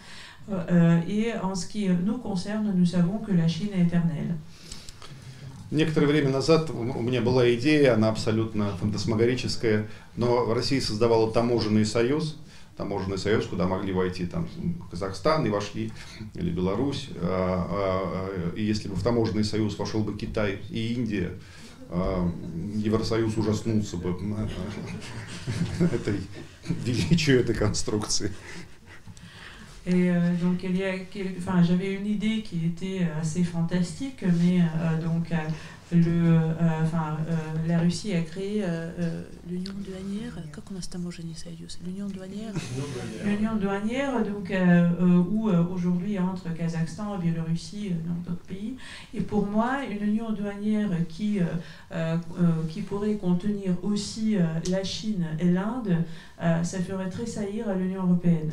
[0.51, 4.35] Euh, et en ce qui nous concerne, nous savons que la Chine est éternelle.
[5.72, 12.38] Некоторое время назад у меня была идея, она абсолютно фантасмагорическая, но Россия создавала таможенный союз,
[12.78, 14.48] таможенный союз, куда могли войти там
[14.92, 15.92] Казахстан и вошли,
[16.36, 17.10] или Беларусь.
[17.18, 21.32] А, а, и если бы в таможенный союз вошел бы Китай и Индия,
[21.90, 22.30] а,
[22.76, 24.16] Евросоюз ужаснулся бы
[25.80, 26.20] этой
[26.68, 28.32] величию этой конструкции.
[29.88, 30.94] Et euh, donc, il y a,
[31.38, 35.32] enfin, j'avais une idée qui était assez fantastique, mais euh, donc
[35.92, 37.18] le, euh, enfin,
[37.68, 38.64] la Russie a créé
[39.48, 40.34] l'union douanière.
[40.52, 40.82] Comment
[41.86, 42.52] L'union douanière.
[43.24, 44.52] L'union douanière, donc
[45.32, 47.96] où aujourd'hui entre Kazakhstan, Biélorussie, et
[48.28, 48.78] d'autres pays.
[49.14, 51.40] Et pour moi, une union douanière qui
[52.70, 54.38] qui pourrait contenir aussi
[54.72, 55.98] la Chine et l'Inde,
[56.38, 58.52] ça ferait tressaillir l'Union européenne.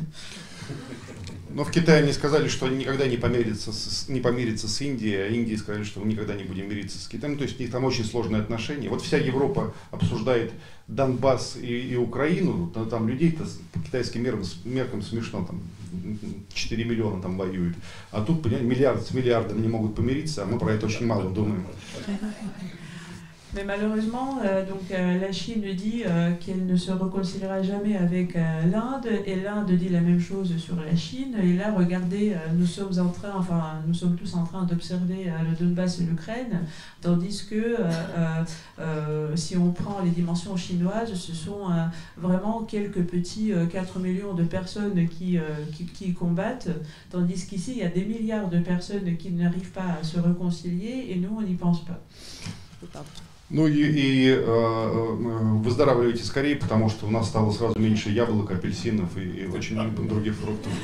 [1.49, 5.23] Но в Китае они сказали, что они никогда не помирятся с, не помирятся с Индией,
[5.23, 7.33] а Индии сказали, что мы никогда не будем мириться с Китаем.
[7.33, 8.89] Украину, то есть у них там очень сложные отношения.
[8.89, 10.51] Вот вся Европа обсуждает
[10.87, 15.61] Донбасс и, и Украину, там, там людей-то по китайским меркам, меркам смешно, там
[16.53, 17.75] 4 миллиона там воюют.
[18.11, 21.29] А тут, понимаете, миллиард с миллиардом не могут помириться, а мы про это очень мало
[21.29, 21.65] думаем.
[23.55, 28.33] Mais malheureusement, euh, donc, euh, la Chine dit euh, qu'elle ne se réconciliera jamais avec
[28.33, 31.35] l'Inde et l'Inde dit la même chose sur la Chine.
[31.41, 35.55] Et là, regardez, nous sommes en train, enfin, nous sommes tous en train d'observer le
[35.55, 36.61] Donbass et l'Ukraine,
[37.01, 37.77] tandis que
[39.35, 41.67] si on prend les dimensions chinoises, ce sont
[42.17, 45.37] vraiment quelques petits euh, 4 millions de personnes qui,
[45.93, 46.69] qui, combattent,
[47.09, 51.07] tandis qu'ici, il y a des milliards de personnes qui n'arrivent pas à se réconcilier
[51.09, 51.99] et nous, on n'y pense pas.
[53.49, 55.15] Ну и, и э, э,
[55.63, 60.07] выздоравливайте скорее, потому что у нас стало сразу меньше яблок, апельсинов и, и очень многих
[60.07, 60.71] других фруктов.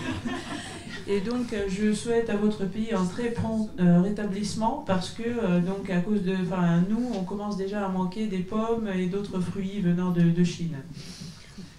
[1.08, 5.24] Et donc, euh, je souhaite à votre pays un très prompt euh, rétablissement parce que,
[5.24, 6.36] euh, donc, à cause de.
[6.36, 10.44] Enfin, nous, on commence déjà à manquer des pommes et d'autres fruits venant de, de
[10.44, 10.78] Chine.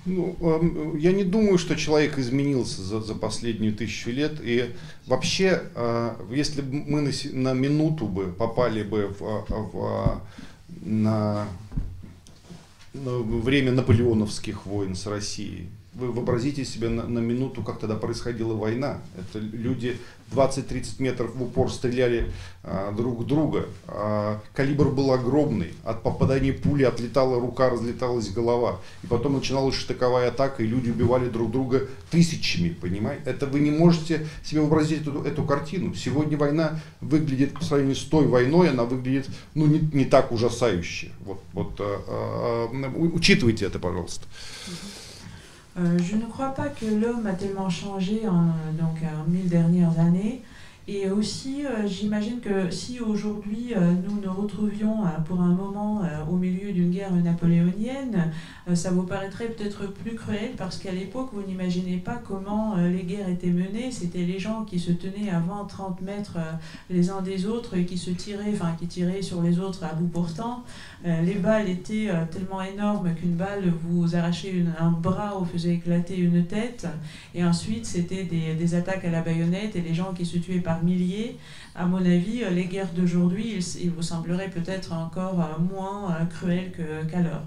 [0.05, 4.40] Ну, эм, я не думаю, что человек изменился за, за последнюю тысячу лет.
[4.43, 4.74] И
[5.07, 10.23] вообще, э, если бы мы на, на минуту бы попали бы в, в-
[10.81, 11.47] на,
[12.93, 15.69] время наполеоновских войн с Россией,
[16.01, 18.98] вы вообразите себе на, на минуту, как тогда происходила война.
[19.18, 19.98] Это люди
[20.32, 22.32] 20-30 метров в упор стреляли
[22.62, 23.66] а, друг друга.
[23.86, 25.74] А, калибр был огромный.
[25.85, 28.81] От попадания пули отлетала рука, разлеталась голова.
[29.02, 33.22] И потом начиналась штыковая атака, и люди убивали друг друга тысячами, понимаете?
[33.27, 35.94] Это вы не можете себе вообразить эту, эту картину.
[35.94, 41.10] Сегодня война выглядит, по сравнению с той войной, она выглядит ну, не, не так ужасающе.
[41.24, 44.27] Вот, вот, а, а, учитывайте это, пожалуйста.
[45.79, 49.99] Euh, je ne crois pas que l'homme a tellement changé en, donc, en mille dernières
[49.99, 50.43] années.
[50.93, 56.03] Et aussi, euh, j'imagine que si aujourd'hui euh, nous nous retrouvions euh, pour un moment
[56.29, 58.33] au milieu d'une guerre napoléonienne,
[58.75, 63.29] ça vous paraîtrait peut-être plus cruel parce qu'à l'époque, vous n'imaginez pas comment les guerres
[63.29, 63.91] étaient menées.
[63.91, 66.53] C'était les gens qui se tenaient à 20-30 mètres euh,
[66.89, 69.95] les uns des autres et qui se tiraient, enfin qui tiraient sur les autres à
[69.95, 70.65] bout portant.
[71.05, 76.45] Les balles étaient tellement énormes qu'une balle vous arrachait un bras ou faisait éclater une
[76.45, 76.87] tête.
[77.35, 80.61] Et ensuite, c'était des, des attaques à la baïonnette et les gens qui se tuaient
[80.61, 81.36] par milliers.
[81.74, 86.73] À mon avis, les guerres d'aujourd'hui, il, vous semblerait peut-être encore euh, moins euh, cruelles
[86.73, 87.43] que- qu'alors.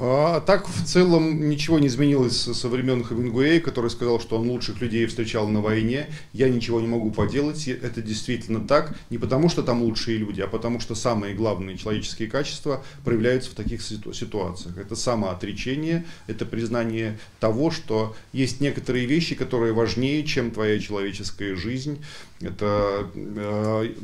[0.00, 4.80] А так в целом ничего не изменилось со, времен Хемингуэя, который сказал, что он лучших
[4.80, 6.06] людей встречал на войне.
[6.32, 7.66] Я ничего не могу поделать.
[7.66, 8.96] Это действительно так.
[9.10, 13.54] Не потому, что там лучшие люди, а потому, что самые главные человеческие качества проявляются в
[13.54, 14.78] таких ситу- ситуациях.
[14.78, 22.04] Это самоотречение, это признание того, что есть некоторые вещи, которые важнее, чем твоя человеческая жизнь.
[22.40, 23.94] Это, э,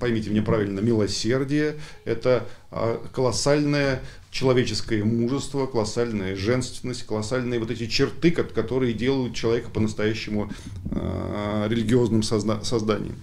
[0.00, 8.31] поймите меня правильно, милосердие, это э, колоссальное человеческое мужество, колоссальная женственность, колоссальные вот эти черты,
[8.31, 10.49] ко- которые делают человека по-настоящему
[10.91, 13.15] э, религиозным созна- созданием.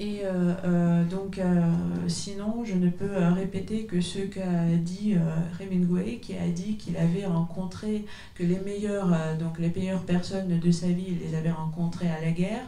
[0.00, 1.60] Et euh, euh, donc, euh,
[2.06, 5.18] sinon, je ne peux euh, répéter que ce qu'a dit euh,
[5.60, 8.04] Hemingway, qui a dit qu'il avait rencontré,
[8.36, 12.06] que les meilleures, euh, donc les meilleures personnes de sa vie, il les avait rencontrées
[12.08, 12.62] à la guerre.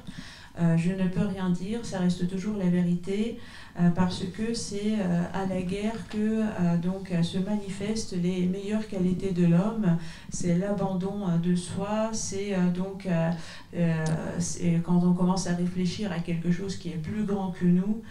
[0.61, 4.94] Euh, je ne peux rien dire, ça reste toujours la vérité, euh, parce que c'est
[5.00, 9.98] euh, à la guerre que euh, donc euh, se manifestent les meilleures qualités de l'homme.
[10.30, 13.32] C'est l'abandon euh, de soi, c'est euh, donc euh,
[13.76, 14.06] euh,
[14.84, 18.02] quand on commence à réfléchir à quelque chose qui est plus grand que nous.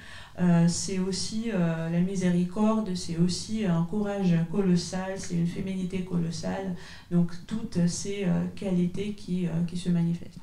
[0.41, 6.75] Euh, c'est aussi euh, la miséricorde, c'est aussi un courage colossal, c'est une féminité colossale.
[7.11, 10.41] Donc toutes ces euh, qualités qui, euh, qui se manifestent.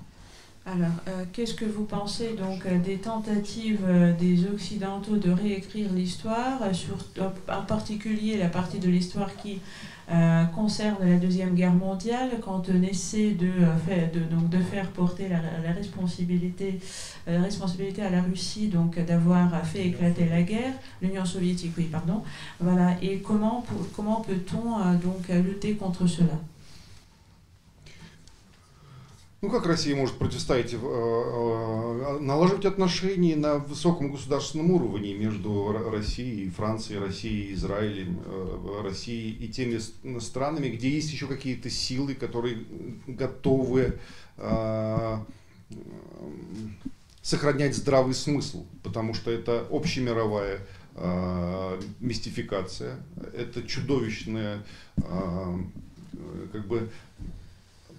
[0.64, 5.92] Alors, euh, qu'est-ce que vous pensez donc euh, des tentatives euh, des Occidentaux de réécrire
[5.92, 6.62] l'histoire,
[7.50, 9.60] en particulier la partie de l'histoire qui
[10.54, 15.40] concerne la Deuxième Guerre mondiale, quand on essaie de, de, donc, de faire porter la,
[15.72, 16.82] responsabilité,
[17.28, 22.24] responsabilité à la Russie donc d'avoir fait éclater la guerre, l'Union soviétique, oui, pardon.
[22.60, 23.64] Voilà, et comment,
[23.96, 26.34] comment peut-on donc lutter contre cela?
[29.42, 36.52] Ну как Россия может противостоять, э, э, налаживать отношения на высоком государственном уровне между Россией
[36.52, 39.80] Францией, Россией Израилем, э, Россией и теми
[40.20, 42.60] странами, где есть еще какие-то силы, которые
[43.08, 43.98] готовы
[47.22, 50.60] сохранять здравый смысл, потому что это общемировая
[52.00, 52.98] мистификация,
[53.34, 54.64] это чудовищная
[56.52, 56.90] как бы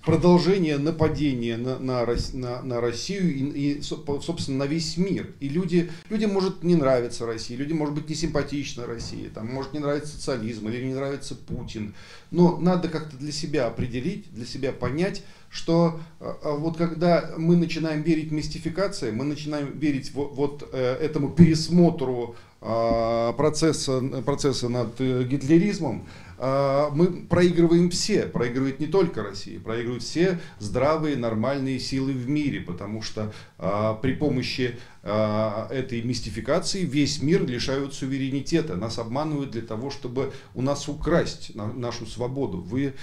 [0.05, 5.33] продолжение нападения на, на, на, на Россию и, и, собственно, на весь мир.
[5.41, 9.73] И люди, людям может не нравиться Россия, людям может быть не симпатична Россия, там, может
[9.73, 11.95] не нравится социализм или не нравится Путин.
[12.31, 17.57] Но надо как-то для себя определить, для себя понять, что а, а вот когда мы
[17.57, 22.35] начинаем верить мистификации, мы начинаем верить вот, вот э, этому пересмотру
[22.65, 26.07] а, процесса, процесса над э, гитлеризмом,
[26.43, 33.01] мы проигрываем все, проигрывает не только Россия, проигрывают все здравые, нормальные силы в мире, потому
[33.01, 39.91] что а, при помощи а, этой мистификации весь мир лишают суверенитета, нас обманывают для того,
[39.91, 42.59] чтобы у нас украсть нашу свободу.
[42.59, 42.95] Вы,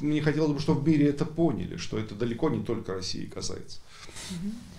[0.00, 3.80] мне хотелось бы, чтобы в мире это поняли, что это далеко не только России касается.
[4.30, 4.69] Euh,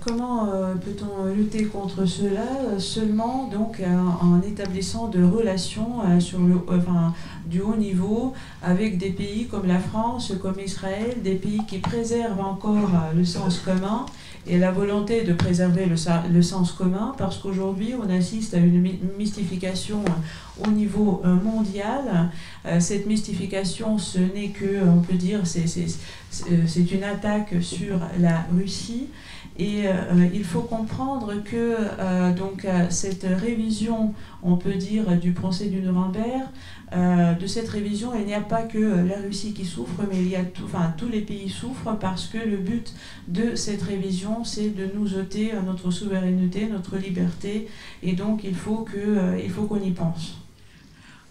[0.00, 2.78] comment euh, peut-on lutter contre cela?
[2.78, 3.82] Seulement donc
[4.22, 7.14] en établissant de relations euh, sur le, enfin,
[7.46, 8.32] du haut niveau
[8.62, 13.58] avec des pays comme la France, comme Israël, des pays qui préservent encore le sens
[13.58, 14.06] commun
[14.46, 15.96] et la volonté de préserver le,
[16.32, 18.80] le sens commun, parce qu'aujourd'hui on assiste à une
[19.18, 20.02] mystification
[20.66, 22.30] au niveau mondial.
[22.80, 29.08] Cette mystification, ce n'est que, on peut dire, c'est une attaque sur la Russie.
[29.58, 29.92] Et euh,
[30.32, 34.14] il faut comprendre que euh, donc, euh, cette révision,
[34.44, 36.46] on peut dire, du procès du Nuremberg,
[37.38, 40.36] de cette révision, il n'y a pas que la Russie qui souffre, mais il y
[40.36, 42.94] a tout, enfin, tous les pays souffrent parce que le but
[43.26, 47.68] de cette révision, c'est de nous ôter notre souveraineté, notre liberté,
[48.02, 50.47] et donc il faut qu'on y pense.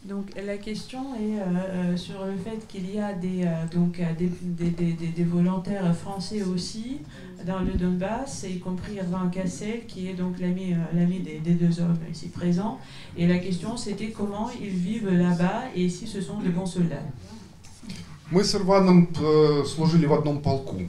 [0.06, 4.00] Donc la question est euh, euh, sur le fait qu'il y a des, euh, donc,
[4.18, 6.98] des, des, des, volontaires français aussi
[7.46, 11.96] dans le Donbass, y compris Irvin Cassel, qui est donc l'ami l'ami des, deux hommes
[12.10, 12.80] ici présents.
[13.16, 17.06] Et la question c'était comment ils vivent là-bas et si ce sont de bons soldats.
[18.32, 19.08] Мы с Ирваном
[19.66, 20.80] служили в одном полку.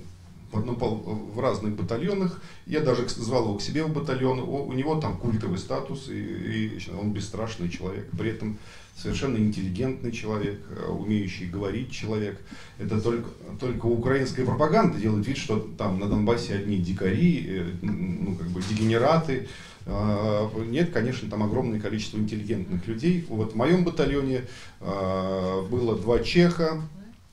[0.52, 2.40] В, одном, в разных батальонах.
[2.66, 4.40] Я даже звал его к себе в батальон.
[4.40, 8.08] У, него там культовый статус, и, и он бесстрашный человек.
[8.16, 8.58] При этом
[8.96, 12.40] совершенно интеллигентный человек, э, умеющий говорить человек.
[12.78, 13.28] Это только,
[13.60, 18.60] только украинская пропаганда делает вид, что там на Донбассе одни дикари, э, ну, как бы
[18.60, 19.48] дегенераты.
[19.86, 23.24] А, нет, конечно, там огромное количество интеллигентных людей.
[23.28, 24.42] Вот в моем батальоне
[24.80, 26.82] а, было два чеха,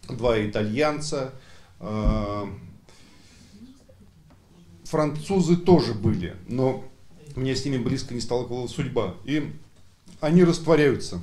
[0.08, 1.34] два итальянца,
[1.80, 2.48] а,
[4.86, 6.84] французы тоже были, но
[7.36, 9.16] мне с ними близко не сталкивала судьба.
[9.26, 9.52] И
[10.22, 11.22] они растворяются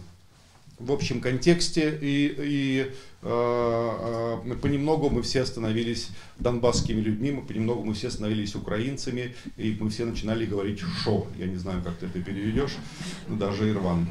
[0.78, 6.09] в общем контексте, и, и э, э, понемногу мы все становились
[6.39, 11.26] донбасскими людьми, мы понемногу мы все становились украинцами, и мы все начинали говорить «шо».
[11.39, 12.76] Я не знаю, как ты это переведешь,
[13.28, 14.09] но даже Ирван.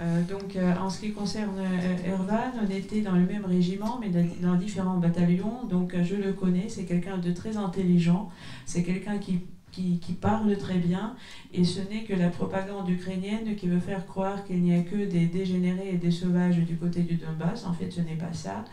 [0.00, 4.00] Euh, donc, euh, en ce qui concerne euh, Ervan, on était dans le même régiment,
[4.00, 4.08] mais
[4.40, 5.64] dans différents bataillons.
[5.68, 8.30] Donc, je le connais, c'est quelqu'un de très intelligent,
[8.64, 9.40] c'est quelqu'un qui,
[9.70, 11.14] qui, parle très bien,
[11.52, 14.96] et ce n'est que la propagande ukrainienne qui veut faire croire qu'il n'y a que
[14.96, 17.66] des dégénérés et des sauvages du côté du Donbass.
[17.66, 18.64] En fait, ce n'est pas ça.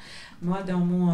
[0.41, 1.07] Moi, dans mon,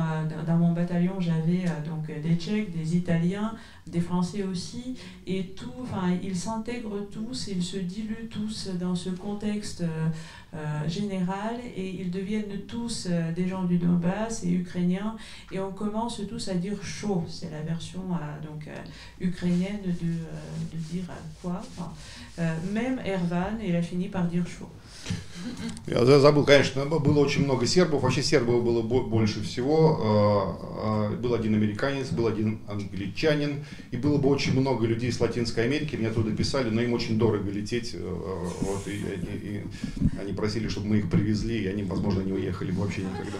[0.45, 3.55] dans mon bataillon, j'avais donc des Tchèques, des Italiens,
[3.87, 4.95] des Français aussi,
[5.27, 10.07] et tout, enfin, ils s'intègrent tous, ils se diluent tous dans ce contexte euh,
[10.55, 15.15] euh, général, et ils deviennent tous euh, des gens du Donbass et ukrainiens,
[15.51, 18.01] et on commence tous à dire chaud, c'est la version
[18.43, 18.69] donc
[19.19, 21.05] ukrainienne de, de dire
[21.41, 21.61] quoi.
[22.73, 24.69] Même Ervan, il a fini par dire chaud.
[25.87, 29.99] Я забыл, конечно, было очень много сербов, вообще сербов было больше всего.
[30.01, 35.19] А, а, был один американец, был один англичанин, и было бы очень много людей с
[35.19, 39.63] Латинской Америки, мне оттуда писали, но им очень дорого лететь, э, вот, и, и, и
[40.19, 43.37] они просили, чтобы мы их привезли, и они, возможно, не уехали бы вообще никогда.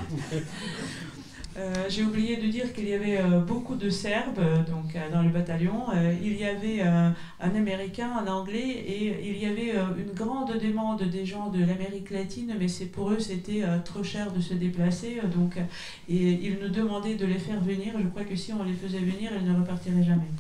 [1.57, 5.23] Euh, j'ai oublié de dire qu'il y avait euh, beaucoup de Serbes donc, euh, dans
[5.23, 5.87] le bataillon.
[6.23, 11.27] il y avait un Américain, un Anglais, et il y avait une grande demande des
[11.27, 15.21] gens de l'Amérique latine, mais c'est pour eux c'était trop cher de se déplacer.
[15.35, 15.67] donc, et
[16.09, 17.95] ils nous demandaient de les faire venir.
[17.99, 20.31] Je crois que si on les faisait venir, ils ne repartiraient jamais.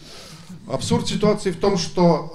[0.67, 2.31] Абсурд ситуации в том, что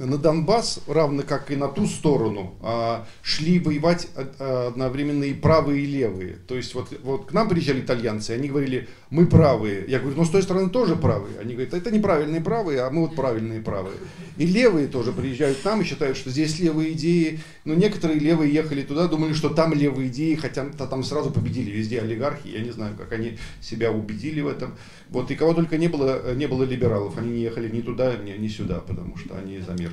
[0.00, 5.34] э, на Донбасс, равно как и на ту сторону, э, шли воевать э, одновременно и
[5.34, 6.36] правые, и левые.
[6.48, 9.85] То есть вот, вот к нам приезжали итальянцы, они говорили, мы правые.
[9.87, 11.39] Я говорю, ну с той стороны тоже правые.
[11.39, 13.95] Они говорят, это неправильные правые, а мы вот правильные правые.
[14.37, 17.39] И левые тоже приезжают к нам и считают, что здесь левые идеи.
[17.65, 22.01] Но некоторые левые ехали туда, думали, что там левые идеи, хотя там сразу победили везде
[22.01, 22.47] олигархи.
[22.47, 24.75] Я не знаю, как они себя убедили в этом.
[25.09, 27.17] Вот и кого только не было, не было либералов.
[27.17, 29.91] Они не ехали ни туда, ни, ни сюда, потому что они за мир.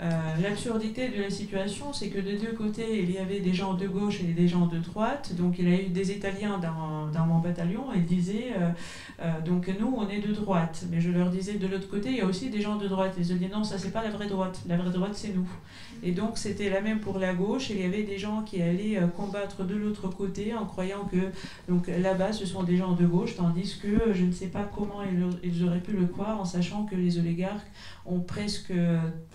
[0.00, 0.10] Euh,
[0.40, 3.88] l'absurdité de la situation, c'est que de deux côtés, il y avait des gens de
[3.88, 5.34] gauche et des gens de droite.
[5.36, 7.86] Donc, il y a eu des Italiens dans, mon bataillon.
[7.94, 8.70] Ils disaient, euh,
[9.22, 10.84] euh, donc nous, on est de droite.
[10.90, 13.14] Mais je leur disais, de l'autre côté, il y a aussi des gens de droite.
[13.18, 14.60] Ils se disaient, non, ça, c'est pas la vraie droite.
[14.68, 15.48] La vraie droite, c'est nous.
[16.01, 17.69] Et donc, c'était la même pour la gauche.
[17.69, 21.31] il y avait des gens qui allaient combattre de l'autre côté en croyant que
[21.69, 25.01] donc là-bas, ce sont des gens de gauche, tandis que je ne sais pas comment
[25.03, 27.71] ils, ils auraient pu le croire en sachant que les oligarques
[28.05, 28.73] ont presque,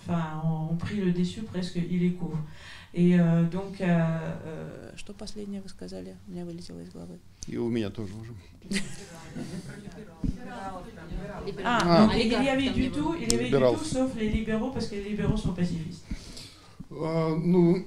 [0.01, 0.41] enfin,
[0.71, 2.33] ont pris le déçu presque illico.
[2.93, 3.81] Et euh, donc...
[3.81, 3.85] Euh,
[4.45, 6.17] euh, Что последнее вы сказали?
[6.27, 7.19] У меня вылетело из головы.
[7.47, 8.33] И у меня тоже уже.
[11.63, 14.87] Ah, il y avait du tout, il y avait du tout, sauf les libéraux, parce
[14.87, 16.03] que les libéraux sont pacifistes.
[16.90, 17.86] Ну,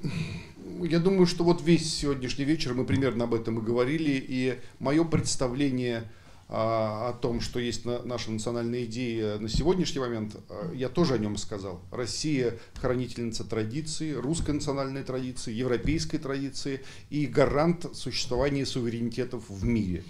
[0.82, 5.04] я думаю, что вот весь сегодняшний вечер мы примерно об этом и говорили, и мое
[5.04, 6.10] представление
[6.50, 11.36] о том, что есть наша национальная идея на сегодняшний момент, а, я тоже о нем
[11.36, 11.82] сказал.
[11.92, 20.06] Россия хранительница традиции, русской национальной традиции, европейской традиции и гарант существования суверенитетов в мире.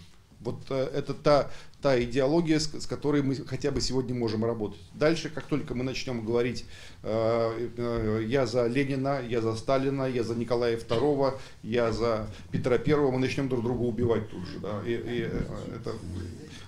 [0.48, 1.52] Вот э, это та,
[1.82, 4.80] та идеология, с, которой мы хотя бы сегодня можем работать.
[4.94, 6.64] Дальше, как только мы начнем говорить,
[7.04, 12.78] э, э, я за Ленина, я за Сталина, я за Николая II, я за Петра
[12.78, 14.60] Первого, мы начнем друг друга убивать тут же.
[14.60, 14.82] Да?
[14.86, 15.30] И, и
[15.76, 15.94] это,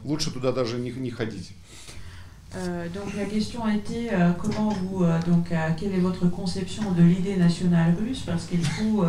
[0.04, 1.54] лучше туда даже не, не ходить.
[2.56, 6.92] Euh, donc la question a été euh, comment vous euh, donc quelle est votre conception
[6.94, 8.24] de l'idée nationale russe?
[8.26, 9.06] Parce qu'il faut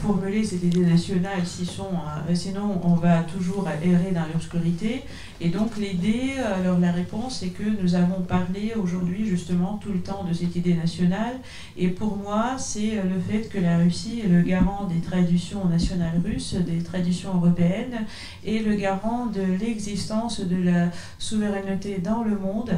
[0.00, 5.02] formuler cette idée nationale, sinon on va toujours errer dans l'obscurité.
[5.44, 10.00] Et donc l'idée, alors la réponse, c'est que nous avons parlé aujourd'hui justement tout le
[10.00, 11.34] temps de cette idée nationale.
[11.76, 16.18] Et pour moi, c'est le fait que la Russie est le garant des traditions nationales
[16.24, 18.06] russes, des traditions européennes,
[18.42, 20.88] et le garant de l'existence de la
[21.18, 22.72] souveraineté dans le monde.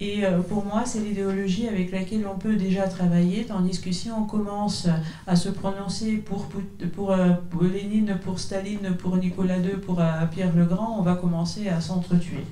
[0.00, 4.10] Et euh, pour moi, c'est l'idéologie avec laquelle on peut déjà travailler, tandis que si
[4.10, 4.88] on commence
[5.26, 6.48] à se prononcer pour,
[6.94, 11.02] pour, euh, pour Lénine, pour Staline, pour Nicolas II, pour euh, Pierre le Grand, on
[11.02, 12.44] va commencer à s'entretuer.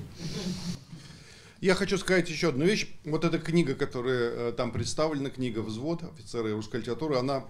[1.61, 2.87] Я хочу сказать еще одну вещь.
[3.05, 6.03] Вот эта книга, которая там представлена, книга «Взвод.
[6.03, 7.45] Офицеры русской литературы», она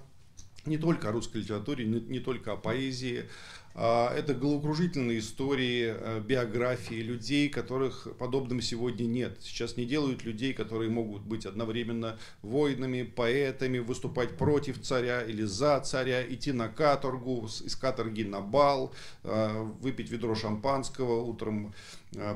[0.66, 6.21] не только о русской литературе, не, не только о поэзии, а, это головокружительные истории, э,
[6.21, 9.39] биографии людей, которых подобным сегодня нет.
[9.41, 15.81] Сейчас не делают людей, которые могут быть одновременно воинами, поэтами, выступать против царя или за
[15.81, 18.93] царя, идти на каторгу, из каторги на бал,
[19.23, 21.73] э, выпить ведро шампанского, утром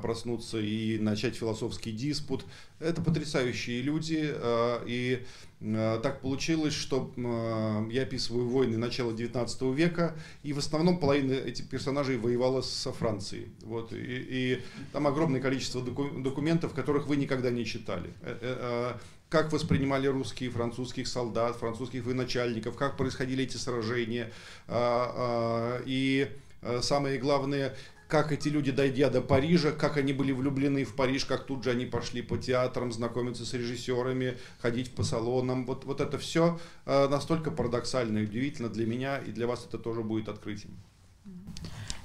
[0.03, 2.45] проснуться и начать философский диспут.
[2.79, 4.35] Это потрясающие люди,
[4.87, 5.25] и
[6.03, 7.13] так получилось, что
[7.91, 13.49] я описываю войны начала 19 века, и в основном половина этих персонажей воевала со Францией.
[13.63, 14.63] Вот, и, и
[14.93, 18.13] там огромное количество документов, которых вы никогда не читали.
[18.23, 24.31] Э, э, как воспринимали русские, французских солдат, французских военачальников, как происходили эти сражения.
[25.87, 26.29] И
[26.83, 27.75] самое главное,
[28.13, 31.71] как эти люди, дойдя до Парижа, как они были влюблены в Париж, как тут же
[31.71, 35.65] они пошли по театрам, знакомиться с режиссерами, ходить по салонам.
[35.65, 40.03] Вот, вот это все настолько парадоксально и удивительно для меня, и для вас это тоже
[40.03, 40.77] будет открытием.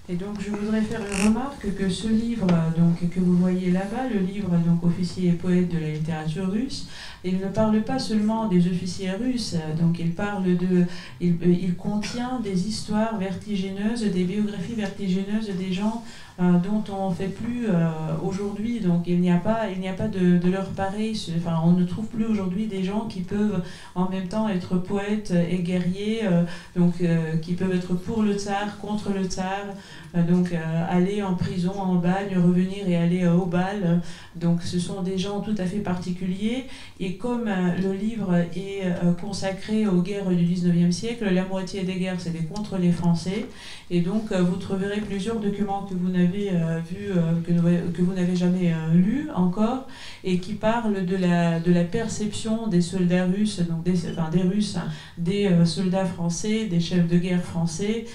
[0.10, 2.48] Et donc je voudrais faire une remarque que ce livre
[2.78, 6.88] donc, que vous voyez là-bas, le livre donc officier et poète de la littérature russe,
[7.26, 10.86] il ne parle pas seulement des officiers russes, donc il parle de,
[11.20, 17.16] il, il contient des histoires vertigineuses, des biographies vertigineuses des gens euh, dont on ne
[17.16, 17.90] fait plus euh,
[18.24, 18.80] aujourd'hui.
[18.80, 21.20] Donc il n'y a pas, il n'y a pas de, de, leur pareil.
[21.38, 23.64] Enfin, on ne trouve plus aujourd'hui des gens qui peuvent
[23.96, 26.44] en même temps être poètes et guerriers, euh,
[26.76, 26.94] donc
[27.42, 29.66] qui peuvent être pour le tsar, contre le tsar,
[30.14, 30.54] donc
[30.90, 34.02] aller en prison, en bagne, revenir et aller au bal.
[34.36, 36.66] Donc ce sont des gens tout à fait particuliers.
[37.00, 38.84] Et comme le livre est
[39.20, 43.46] consacré aux guerres du 19e siècle, la moitié des guerres c'était contre les Français.
[43.90, 48.14] Et donc vous trouverez plusieurs documents que vous n'avez euh, vu, euh, que, que, vous
[48.14, 49.88] n'avez jamais euh, lu encore,
[50.24, 54.41] et qui parle de la, de la perception des soldats russes, donc des, enfin, des
[54.41, 58.06] Russes, hein, des soldats français, des chefs de guerre français,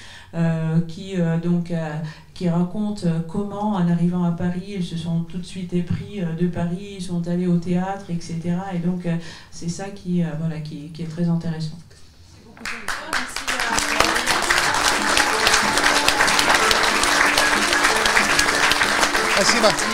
[0.88, 1.72] qui donc
[2.32, 6.46] qui racontent comment, en arrivant à Paris, ils se sont tout de suite épris de
[6.46, 8.40] Paris, ils sont allés au théâtre, etc.
[8.74, 9.06] Et donc,
[9.50, 11.76] c'est ça qui, voilà, qui, qui, est très intéressant.
[19.41, 19.90] Спасибо.